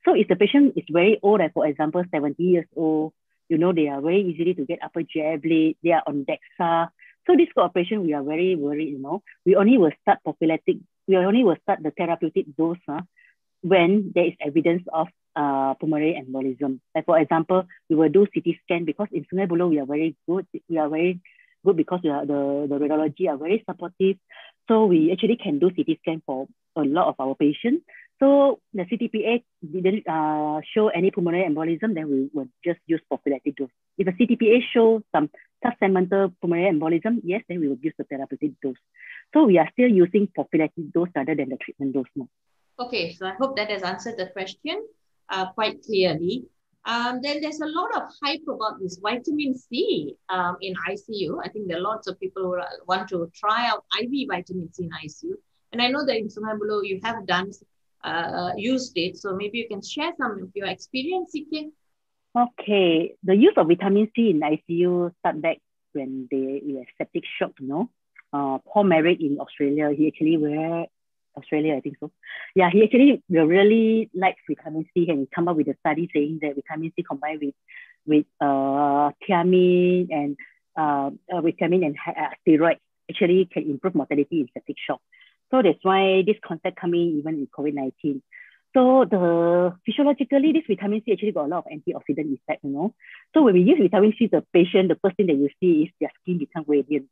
[0.06, 3.12] So if the patient is very old, like for example, 70 years old,
[3.50, 6.90] you know, they are very easily to get upper GI bleed, they are on DEXA.
[7.28, 9.22] So this cooperation, we are very worried, you know.
[9.46, 10.78] We only will start prophylactic,
[11.08, 13.02] we only will start the therapeutic dose huh,
[13.62, 16.80] when there is evidence of uh, pulmonary embolism.
[16.96, 20.16] Like for example, we will do CT scan because in Sungai Buloh we are very
[20.28, 20.46] good.
[20.70, 21.20] We are very
[21.66, 24.18] good because we are, the, the radiology are very supportive.
[24.68, 27.84] So we actually can do CT scan for a lot of our patients.
[28.20, 33.56] So the CTPA didn't uh, show any pulmonary embolism, then we would just use prophylactic
[33.56, 33.70] dose.
[33.98, 35.30] If a CTPA shows some
[35.66, 38.76] subsegmental pulmonary embolism, yes, then we would use the therapeutic dose.
[39.34, 42.28] So we are still using prophylactic dose rather than the treatment dose now.
[42.78, 44.86] Okay, so I hope that has answered the question
[45.30, 46.44] uh, quite clearly.
[46.86, 51.40] Um, then there's a lot of hype about this vitamin C um, in ICU.
[51.44, 54.86] I think there are lots of people who want to try out IV vitamin C
[54.86, 55.34] in ICU.
[55.72, 57.52] And I know that in Sungai Buloh you have done
[58.04, 59.18] uh, used it.
[59.18, 61.72] So maybe you can share some of your experience, CK.
[62.38, 65.58] Okay, the use of vitamin C in ICU start back
[65.94, 67.90] when they were septic shock, you know.
[68.32, 70.86] Uh, Paul Marik in Australia, he actually wear
[71.36, 72.12] Australia, I think so.
[72.56, 76.40] Yeah, he actually really likes vitamin C and he come up with a study saying
[76.42, 77.56] that vitamin C combined with
[78.06, 80.38] with uh, thiamine and
[80.78, 82.78] uh, uh, vitamin and uh, steroid
[83.10, 85.02] actually can improve mortality in septic shock.
[85.52, 88.22] So that's why this concept coming even in COVID-19.
[88.74, 92.94] So the physiologically, this vitamin C actually got a lot of antioxidant effect, you know.
[93.34, 95.90] So when we use vitamin C, the patient, the first thing that you see is
[96.00, 97.08] their skin become radiant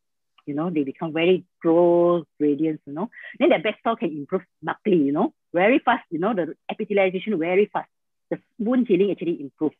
[0.48, 3.10] you know, they become very gross, radiant, you know.
[3.38, 7.66] Then their cell can improve markedly, you know, very fast, you know, the epithelialization very
[7.70, 7.90] fast.
[8.30, 9.76] The wound healing actually improves.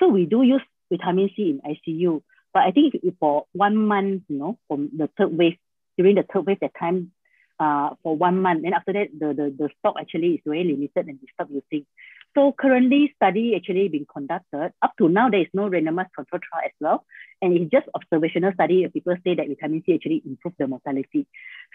[0.00, 2.22] So we do use vitamin C in ICU.
[2.52, 5.56] But I think for one month, you know, from the third wave,
[5.96, 7.12] during the third wave, that time,
[7.58, 11.06] uh, for one month, then after that, the, the, the stock actually is very limited
[11.06, 11.86] and we stop using.
[12.34, 14.72] So currently study actually being conducted.
[14.82, 17.04] Up to now, there is no randomized control trial as well.
[17.42, 18.86] And it's just observational study.
[18.88, 21.26] People say that vitamin C actually improves the mortality.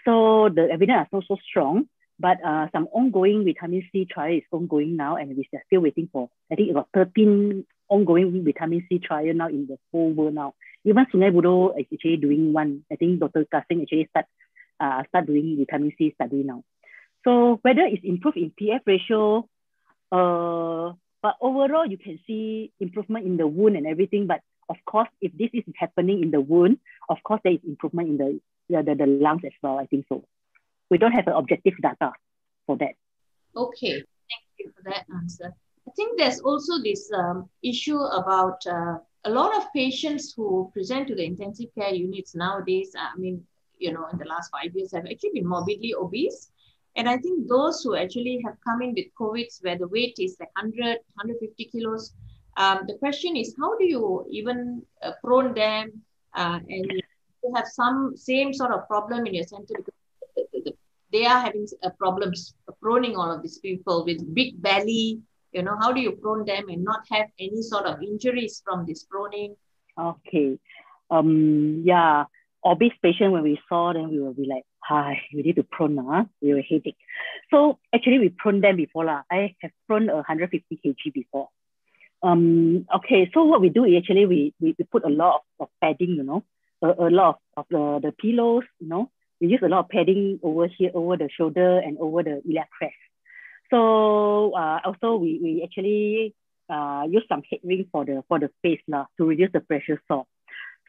[0.04, 4.44] So the evidence are not so strong, but uh, some ongoing vitamin C trial is
[4.52, 5.16] ongoing now.
[5.16, 9.48] And we are still waiting for, I think about 13 ongoing vitamin C trial now
[9.48, 10.54] in the whole world now.
[10.84, 12.84] Even Sungai Buloh is actually doing one.
[12.92, 13.46] I think Dr.
[13.52, 14.26] Kassim actually start,
[14.80, 16.64] uh, start doing vitamin C study now.
[17.24, 19.48] So whether it's improved in PF ratio,
[20.12, 20.92] uh,
[21.24, 24.26] But overall, you can see improvement in the wound and everything.
[24.26, 26.76] But of course, if this is happening in the wound,
[27.08, 29.78] of course, there is improvement in the, the, the, the lungs as well.
[29.78, 30.28] I think so.
[30.90, 32.12] We don't have an objective data
[32.66, 32.92] for that.
[33.56, 35.54] Okay, thank you for that answer.
[35.88, 41.08] I think there's also this um, issue about uh, a lot of patients who present
[41.08, 42.92] to the intensive care units nowadays.
[42.92, 43.46] I mean,
[43.78, 46.50] you know, in the last five years have actually been morbidly obese.
[46.96, 50.36] And I think those who actually have come in with COVID, where the weight is
[50.38, 52.14] like 100, 150 kilos,
[52.56, 56.02] um, the question is, how do you even uh, prone them
[56.34, 56.92] uh, and
[57.44, 60.74] you have some same sort of problem in your center because
[61.12, 65.20] they are having uh, problems proning all of these people with big belly.
[65.52, 68.84] You know, how do you prone them and not have any sort of injuries from
[68.86, 69.54] this proning?
[69.96, 70.58] Okay.
[71.10, 72.24] Um, yeah,
[72.64, 75.98] obese patient, when we saw them, we will be like, hi, we need to prone,
[75.98, 76.96] uh, we will headache.
[77.50, 79.04] So actually we prone them before.
[79.04, 79.22] La.
[79.30, 81.48] I have prone 150 kg before.
[82.22, 85.66] Um, okay, so what we do is actually we, we, we put a lot of,
[85.66, 86.42] of padding, you know,
[86.82, 89.10] a, a lot of, of the, the pillows, you know,
[89.40, 92.70] we use a lot of padding over here, over the shoulder and over the iliac
[92.70, 92.94] crest.
[93.70, 96.34] So uh, also we, we actually
[96.68, 100.00] uh, use some head ring for the for the face lah, to reduce the pressure
[100.08, 100.26] sore.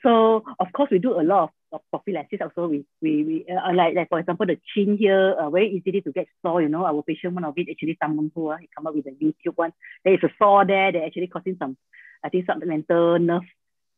[0.03, 2.67] So of course we do a lot of, of prophylaxis also.
[2.67, 6.11] We we, we uh, like like for example the chin here uh, very easily to
[6.11, 6.61] get sore.
[6.61, 9.07] You know our patient one of it actually someone who uh, he come up with
[9.07, 9.73] a YouTube one.
[10.03, 10.91] There is a sore there.
[10.91, 11.77] They actually causing some
[12.23, 13.47] I think supplemental nerve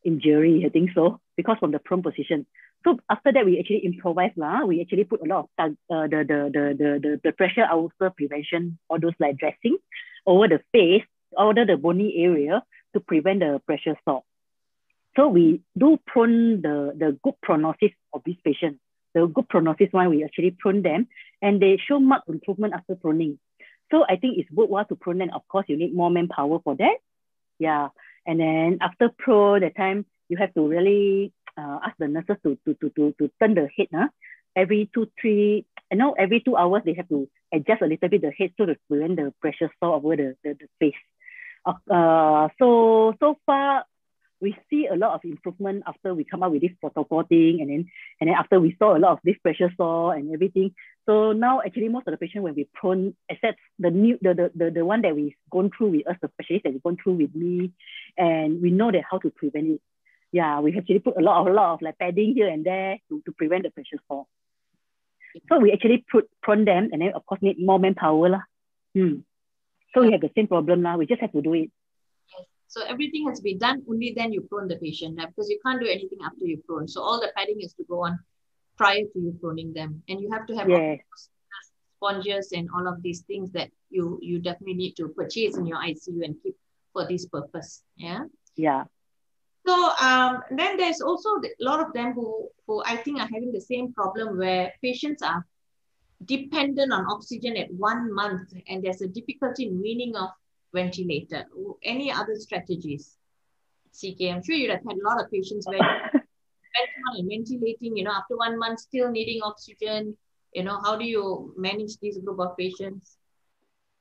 [0.03, 0.63] injury.
[0.65, 2.45] I think so because from the prone position.
[2.83, 4.65] So after that we actually improvise lah.
[4.65, 8.11] We actually put a lot of uh, the, the the the the the pressure ulcer
[8.11, 9.77] prevention all those like dressing
[10.25, 11.03] over the face
[11.35, 12.63] over the bony area
[12.93, 14.23] to prevent the pressure sore.
[15.17, 18.77] So we do prone the, the good prognosis of this patient.
[19.15, 21.07] The good prognosis one, we actually prone them
[21.41, 23.39] and they show marked improvement after proning.
[23.89, 25.31] So I think it's worthwhile to prone them.
[25.33, 26.97] Of course, you need more manpower for that.
[27.57, 27.89] Yeah.
[28.27, 32.57] And then after pro, the time you have to really uh, ask the nurses to,
[32.65, 33.87] to, to, to, to turn the head.
[33.91, 34.09] Huh?
[34.55, 38.21] Every two, three, you know, every two hours, they have to adjust a little bit
[38.21, 40.93] the head so to prevent the pressure sore over the, the, the face.
[41.65, 43.85] Uh, so, so far,
[44.39, 47.69] we see a lot of improvement after we come up with this protocol thing and
[47.69, 47.85] then
[48.21, 50.73] and then after we saw a lot of this pressure sore and everything.
[51.05, 54.51] So now actually most of the patients when we prone except the new the, the,
[54.55, 57.13] the, the one that we've gone through with us the specialist that we've gone through
[57.13, 57.71] with me
[58.17, 59.81] and we know that how to prevent it.
[60.31, 62.99] Yeah we actually put a lot of a lot of like padding here and there
[63.09, 64.27] to, to prevent the pressure sore
[65.49, 68.41] so we actually put prone them and then of course need more manpower lah.
[68.93, 69.21] Hmm.
[69.93, 71.71] so we have the same problem now we just have to do it
[72.67, 75.79] so everything has to be done, only then you prone the patient because you can't
[75.79, 76.87] do anything after you prone.
[76.87, 78.19] So all the padding is to go on
[78.77, 80.03] prior to you proning them.
[80.09, 80.99] And you have to have yes.
[81.95, 85.77] sponges and all of these things that you you definitely need to purchase in your
[85.77, 86.55] ICU and keep
[86.91, 87.83] for this purpose.
[87.95, 88.25] Yeah.
[88.55, 88.83] Yeah.
[89.65, 93.51] So um, then there's also a lot of them who, who I think are having
[93.51, 95.45] the same problem where patients are
[96.23, 100.31] dependent on oxygen at one month and there's a difficulty in weaning off
[100.73, 101.45] ventilator?
[101.83, 103.17] Any other strategies?
[103.93, 105.79] CK, I'm sure you'd have had a lot of patients where
[107.17, 110.17] and ventilating, you know, after one month still needing oxygen.
[110.53, 113.17] You know, how do you manage this group of patients?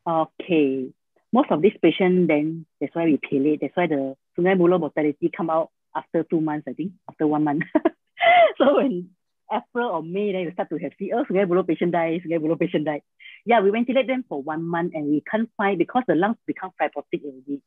[0.06, 0.88] Okay.
[1.32, 3.60] Most of these patients then that's why we it.
[3.60, 7.44] That's why the Sungai Buloh mortality come out after two months, I think, after one
[7.44, 7.62] month.
[8.58, 9.10] so when
[9.52, 12.38] April or May, then you start to have see, oh, Sungai Buloh patient died, Sungai
[12.38, 13.02] Buloh patient died.
[13.46, 16.72] Yeah, we ventilate them for one month and we can't find, because the lungs become
[16.80, 17.62] fibrotic already.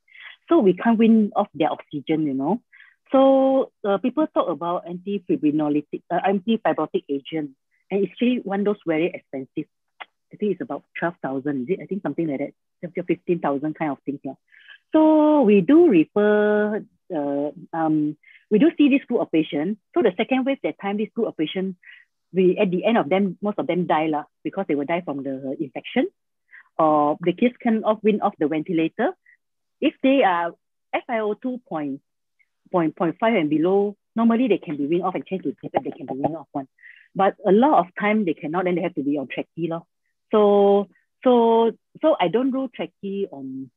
[0.50, 2.62] So we can't win off their oxygen, you know.
[3.12, 7.52] So uh, people talk about anti-fibrinolytic, uh, anti-fibrotic agent,
[7.90, 9.70] and it's actually one of those very expensive.
[10.32, 11.80] I think it's about 12,000, is it?
[11.82, 12.54] I think something like
[12.84, 14.20] that, 15,000 kind of thing.
[14.24, 14.34] Yeah.
[14.92, 16.84] So we do refer
[17.16, 18.18] uh, um,
[18.52, 19.80] we do see this group of patients.
[19.94, 21.78] So the second wave, that time, this group of patients,
[22.34, 25.02] we at the end of them, most of them die lah, because they will die
[25.02, 26.08] from the infection.
[26.78, 29.12] Or the kids can off win off the ventilator.
[29.82, 30.54] If they are
[30.96, 32.02] FiO2 point,
[32.72, 35.84] point, point five and below, normally they can be win off and change to tablet,
[35.84, 36.68] they can be win off one.
[37.16, 39.70] But a lot of time they cannot, then they have to be on trachea.
[39.70, 39.86] Lor.
[40.32, 40.88] So
[41.24, 41.72] so
[42.02, 43.72] so I don't rule trachea on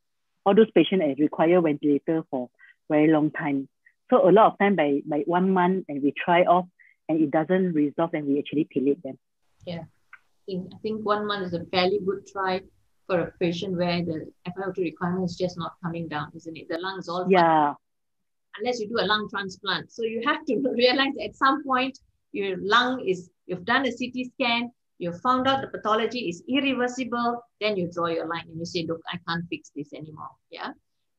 [0.44, 2.50] all those patients that require ventilator for
[2.88, 3.68] very long time.
[4.11, 6.66] So a lot of time by, by one month and we try off
[7.13, 9.19] and it doesn't resolve and we actually pellet them.
[9.67, 9.83] Yeah.
[9.83, 12.61] I think, I think one month is a fairly good try
[13.07, 16.69] for a patient where the FiO2 requirement is just not coming down, isn't it?
[16.69, 17.75] The lungs all yeah.
[18.59, 19.93] Unless you do a lung transplant.
[19.93, 21.99] So you have to realize at some point
[22.33, 27.43] your lung is you've done a CT scan, you've found out the pathology is irreversible,
[27.61, 30.31] then you draw your line and you say, look, I can't fix this anymore.
[30.51, 30.73] Yeah.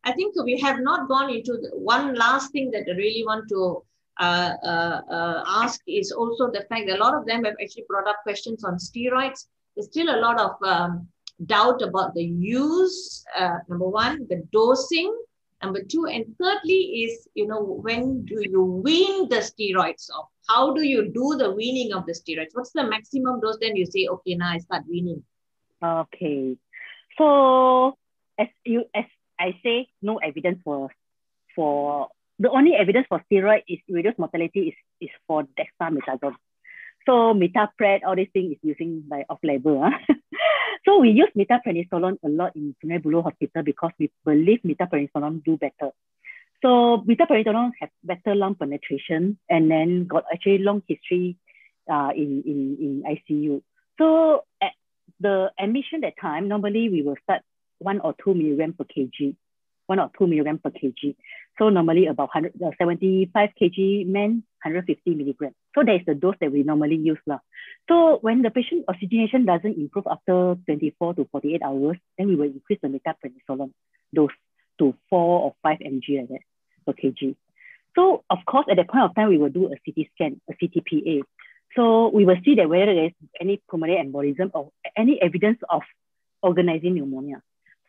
[0.04, 3.48] I think we have not gone into the one last thing that I really want
[3.50, 3.84] to
[4.20, 7.86] uh, uh, uh, ask is also the fact that a lot of them have actually
[7.88, 9.48] brought up questions on steroids.
[9.76, 11.08] There's still a lot of um,
[11.46, 15.16] doubt about the use, uh, number one, the dosing,
[15.64, 20.28] number two, and thirdly is, you know, when do you wean the steroids off?
[20.48, 22.50] How do you do the weaning of the steroids?
[22.54, 23.58] What's the maximum dose?
[23.60, 25.24] Then you say, okay, now I start weaning.
[25.82, 26.58] Okay.
[27.18, 27.98] So
[28.38, 29.06] as you as
[29.40, 30.90] I say, no evidence for
[31.56, 32.10] for
[32.40, 36.36] the only evidence for steroid is reduced mortality is, is for dexamethasone.
[37.06, 39.84] So metapred, all these things is using by off-label.
[39.84, 40.16] Huh?
[40.86, 45.58] so we use methylprednisolone a lot in Sungai Buloh Hospital because we believe methylprednisolone do
[45.58, 45.92] better.
[46.62, 51.38] So methylprednisolone has better lung penetration and then got actually long history
[51.92, 53.62] uh, in, in, in ICU.
[53.98, 54.72] So at
[55.20, 57.42] the admission that time, normally we will start
[57.80, 59.36] one or two milligram per kg,
[59.88, 61.16] one or two milligram per kg.
[61.58, 65.54] So normally about 100, uh, 75 kg men, 150 milligram.
[65.76, 67.20] So that is the dose that we normally use.
[67.28, 67.40] Lah.
[67.88, 72.50] So when the patient oxygenation doesn't improve after 24 to 48 hours, then we will
[72.50, 73.72] increase the methylprednisolone
[74.14, 74.32] dose
[74.80, 76.44] to 4 or 5 mg like that
[76.86, 77.36] per kg.
[77.96, 80.54] So of course, at that point of time, we will do a CT scan, a
[80.54, 81.22] CTPA.
[81.76, 85.82] So we will see that whether there is any pulmonary embolism or any evidence of
[86.42, 87.42] organizing pneumonia.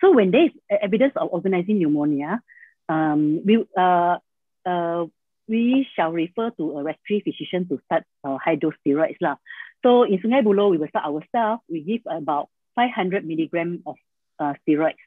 [0.04, 2.42] So when there is evidence of organizing pneumonia,
[2.90, 4.18] um, we, uh,
[4.66, 5.06] uh,
[5.48, 9.16] we shall refer to a respiratory physician to start uh, high dose steroids.
[9.22, 9.36] Lah.
[9.82, 11.62] So in Sungai Buloh, we will start ourselves.
[11.70, 13.96] We give about 500 milligram of
[14.38, 15.00] uh, steroids.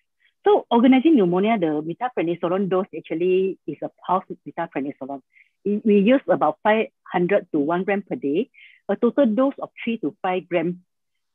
[0.43, 5.21] So organizing pneumonia, the methylprednisolone dose actually is a pulse methylprednisolone.
[5.63, 8.49] We use about 500 to 1 gram per day,
[8.89, 10.77] a total dose of 3 to 5 grams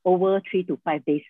[0.05, 1.23] over 3 to 5 days.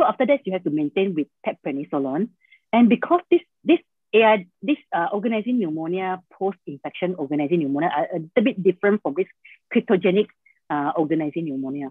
[0.00, 2.30] So after that, you have to maintain with prednisolone.
[2.72, 3.80] And because this, this
[4.14, 9.26] AI, this uh, organizing pneumonia, post-infection organizing pneumonia are a little bit different from this
[9.70, 10.28] cryptogenic
[10.70, 11.90] uh, organizing pneumonia.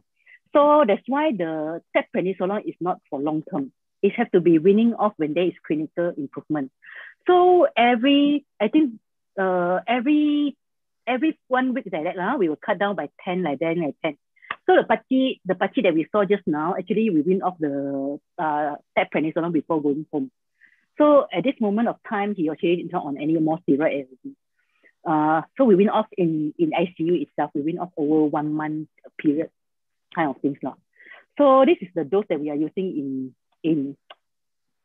[0.53, 3.71] So that's why the prednisolone is not for long term.
[4.01, 6.71] It has to be weaning off when there is clinical improvement.
[7.27, 8.93] So every, I think,
[9.39, 10.57] uh, every
[11.05, 13.95] every one week like that, uh, we will cut down by 10 like that, like
[14.03, 14.17] 10.
[14.69, 18.19] So the patchy, the patchy that we saw just now, actually we went off the
[18.37, 20.29] uh, prednisolone before going home.
[20.99, 24.05] So at this moment of time, he actually didn't on any more steroid
[25.03, 28.89] Uh, so we went off in, in ICU itself, we went off over one month
[29.17, 29.49] period
[30.13, 30.59] kind of things.
[30.61, 30.75] Lah.
[31.39, 33.97] So this is the dose that we are using in, in,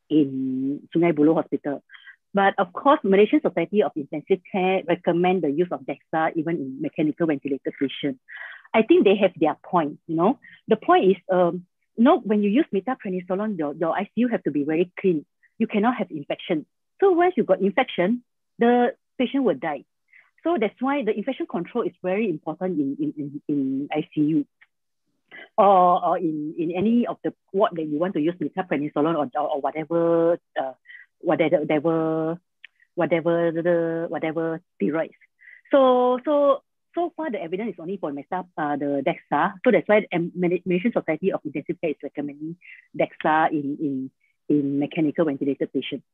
[0.08, 1.82] in Sungai Buloh Hospital.
[2.32, 6.80] But of course, Malaysian Society of Intensive Care recommend the use of DEXA even in
[6.80, 8.20] mechanical ventilator patients.
[8.74, 10.38] I think they have their point, you know.
[10.68, 11.64] The point is, um,
[11.96, 15.24] you know, when you use methylprednisolone, your, your ICU have to be very clean
[15.58, 16.66] you cannot have infection.
[17.00, 18.22] So once you got infection,
[18.58, 19.84] the patient will die.
[20.42, 24.44] So that's why the infection control is very important in, in, in, in ICU
[25.56, 29.30] or, or in, in any of the ward that you want to use methylprednisolone or,
[29.40, 30.72] or, or whatever, uh,
[31.20, 32.40] whatever, whatever,
[32.94, 35.14] whatever, the, whatever steroids.
[35.70, 36.62] So, so,
[36.94, 39.54] so far the evidence is only for meta, uh, the DEXA.
[39.64, 42.56] So that's why the Malaysian Society of Intensive Care is recommending
[42.96, 44.10] DEXA in, in
[44.48, 46.04] in mechanical ventilated patients.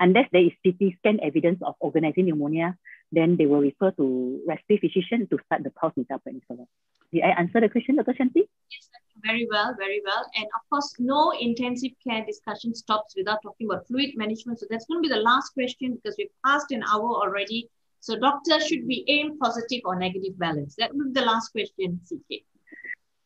[0.00, 2.76] Unless there is CT scan evidence of organizing pneumonia,
[3.10, 6.66] then they will refer to respiratory physician to start the pulse methylprednisolone.
[7.12, 8.12] Did I answer the question, Dr.
[8.12, 8.44] Shanti?
[8.70, 8.90] Yes,
[9.24, 10.26] very well, very well.
[10.36, 14.60] And of course, no intensive care discussion stops without talking about fluid management.
[14.60, 17.70] So that's going to be the last question because we've passed an hour already.
[18.00, 20.76] So doctor, should we aim positive or negative balance?
[20.78, 22.42] That be the last question, CK.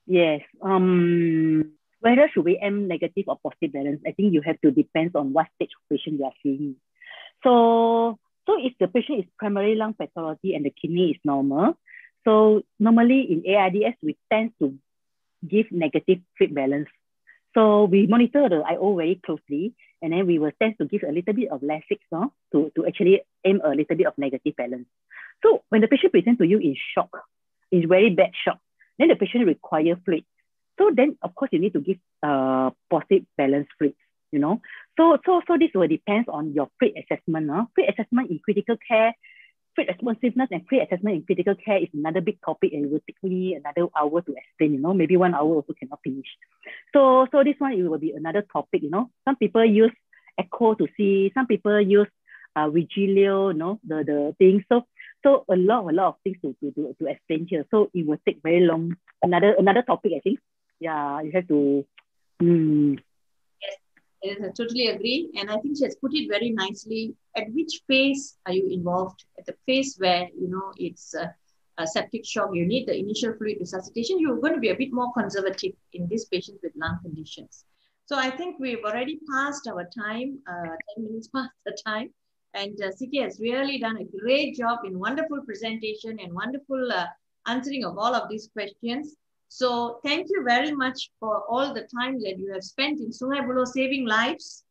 [0.07, 0.41] Yes.
[0.61, 5.14] Um, whether should we aim negative or positive balance, I think you have to depend
[5.14, 6.77] on what stage of patient you are seeing.
[7.45, 11.79] So, so if the patient is primarily lung pathology and the kidney is normal,
[12.25, 14.79] so normally in ARDS, we tend to
[15.47, 16.89] give negative fluid balance.
[17.55, 21.12] So we monitor the IO very closely, and then we will tend to give a
[21.12, 24.86] little bit of Lasix no, to, to actually aim a little bit of negative balance.
[25.42, 27.11] So when the patient presents to you in shock,
[27.70, 28.59] in very bad shock,
[28.98, 30.24] then the patient require fluid.
[30.78, 33.96] So then, of course, you need to give uh, positive balance fluids,
[34.30, 34.61] you know.
[34.96, 37.50] So, so, so this will depend on your fluid assessment.
[37.50, 37.66] Uh.
[37.74, 39.14] Fluid assessment in critical care,
[39.75, 43.01] fluid responsiveness and fluid assessment in critical care is another big topic and it will
[43.07, 46.27] take me another hour to explain, you know, maybe one hour also cannot finish.
[46.93, 49.11] So, so this one, it will be another topic, you know.
[49.27, 49.93] Some people use
[50.39, 52.09] echo to see, some people use
[52.57, 54.64] uh, Vigileo, you know, the, the thing.
[54.70, 54.83] So,
[55.23, 57.64] so a lot, a lot of things to, to, to, to explain here.
[57.70, 60.39] So it will take very long, another, another topic, I think
[60.83, 61.87] yeah, you have to.
[62.43, 62.99] Mm.
[64.25, 65.31] I totally agree.
[65.37, 67.14] And I think she has put it very nicely.
[67.37, 69.25] At which phase are you involved?
[69.39, 71.35] At the phase where, you know, it's a,
[71.79, 74.93] a septic shock, you need the initial fluid resuscitation, you're going to be a bit
[74.93, 77.64] more conservative in these patients with lung conditions.
[78.07, 82.11] So I think we've already passed our time, uh, 10 minutes past the time.
[82.55, 82.91] And uh,
[83.23, 87.07] has really done a great job in wonderful presentation and wonderful uh,
[87.47, 89.16] answering of all of these questions.
[89.55, 93.42] So thank you very much for all the time that you have spent in Sungai
[93.46, 94.64] Buloh saving lives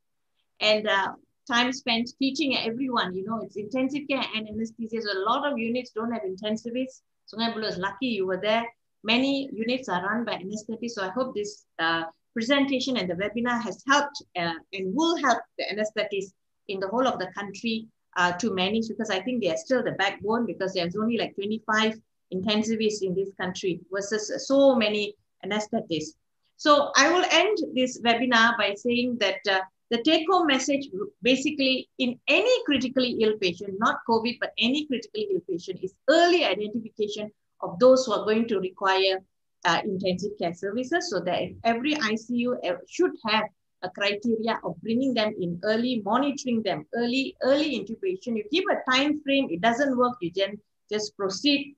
[0.59, 1.09] and uh,
[1.47, 3.13] time spent teaching everyone.
[3.13, 5.03] You know, it's intensive care and anesthesia.
[5.03, 7.01] So a lot of units don't have intensivists.
[7.31, 8.65] Sungai Buloh is lucky you were there.
[9.03, 10.95] Many units are run by anesthetists.
[10.95, 15.43] So I hope this uh, presentation and the webinar has helped uh, and will help
[15.59, 16.33] the anesthetists
[16.69, 17.85] in the whole of the country
[18.17, 21.35] uh, to manage because I think they are still the backbone because there's only like
[21.35, 22.01] 25
[22.33, 25.15] intensivists in this country versus so many
[25.45, 26.13] anesthetists.
[26.57, 30.87] So I will end this webinar by saying that uh, the take home message
[31.21, 36.45] basically in any critically ill patient, not COVID, but any critically ill patient is early
[36.45, 39.19] identification of those who are going to require
[39.65, 43.45] uh, intensive care services so that every ICU uh, should have
[43.83, 48.37] a criteria of bringing them in early, monitoring them early, early intubation.
[48.37, 50.59] You give a time frame, it doesn't work, you then
[50.91, 51.75] just proceed.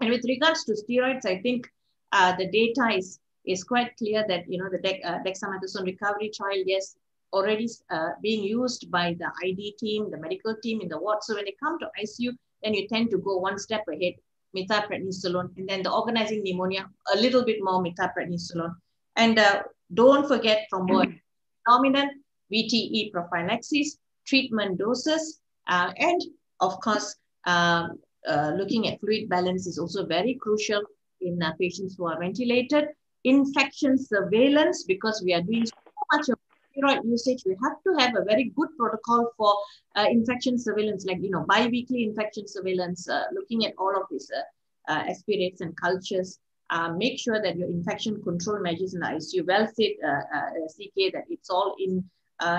[0.00, 1.68] And with regards to steroids, I think
[2.12, 6.62] uh, the data is is quite clear that you know the uh, dexamethasone recovery trial,
[6.66, 6.96] yes,
[7.32, 11.18] already uh, being used by the ID team, the medical team in the ward.
[11.22, 12.32] So when they come to ICU,
[12.62, 14.14] then you tend to go one step ahead,
[14.56, 18.74] methylprednisolone, and then the organizing pneumonia, a little bit more methylprednisolone.
[19.16, 19.62] And uh,
[19.94, 21.08] don't forget from what
[21.66, 22.12] dominant
[22.52, 26.20] VTE prophylaxis, treatment doses, uh, and
[26.60, 27.98] of course, um,
[28.28, 30.82] uh, looking at fluid balance is also very crucial
[31.20, 32.88] in uh, patients who are ventilated.
[33.24, 35.74] Infection surveillance, because we are doing so
[36.12, 36.38] much of
[36.74, 39.54] steroid usage, we have to have a very good protocol for
[39.96, 44.30] uh, infection surveillance, like, you know, biweekly infection surveillance, uh, looking at all of these
[44.88, 46.38] uh, aspirates and cultures
[46.96, 49.90] make sure that your infection control measures in the ICU, well said,
[50.68, 52.04] CK, that it's all in,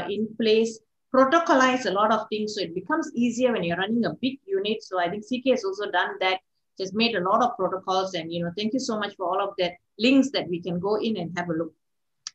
[0.09, 0.79] in place.
[1.13, 4.81] Protocolize a lot of things so it becomes easier when you're running a big unit.
[4.83, 6.39] So I think CK has also done that,
[6.77, 8.13] just made a lot of protocols.
[8.13, 10.79] And, you know, thank you so much for all of that links that we can
[10.79, 11.73] go in and have a look.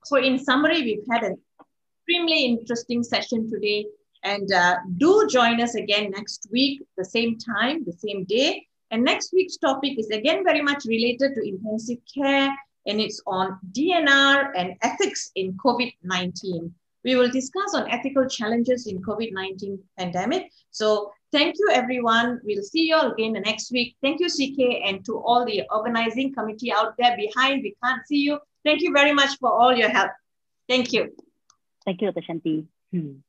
[0.04, 1.38] So in summary, we've had an
[2.00, 3.86] extremely interesting session today.
[4.22, 8.66] And uh, do join us again next week, the same time, the same day.
[8.90, 12.56] And next week's topic is again very much related to intensive care
[12.86, 16.70] and it's on DNR and ethics in COVID-19.
[17.06, 20.50] We will discuss on ethical challenges in COVID-19 pandemic.
[20.72, 22.40] So thank you everyone.
[22.42, 23.94] We'll see you all again the next week.
[24.02, 27.62] Thank you CK and to all the organizing committee out there behind.
[27.62, 28.40] We can't see you.
[28.64, 30.10] Thank you very much for all your help.
[30.68, 31.14] Thank you.
[31.84, 32.26] Thank you, Dr.
[32.26, 32.66] Shanti.
[32.90, 33.22] Hmm.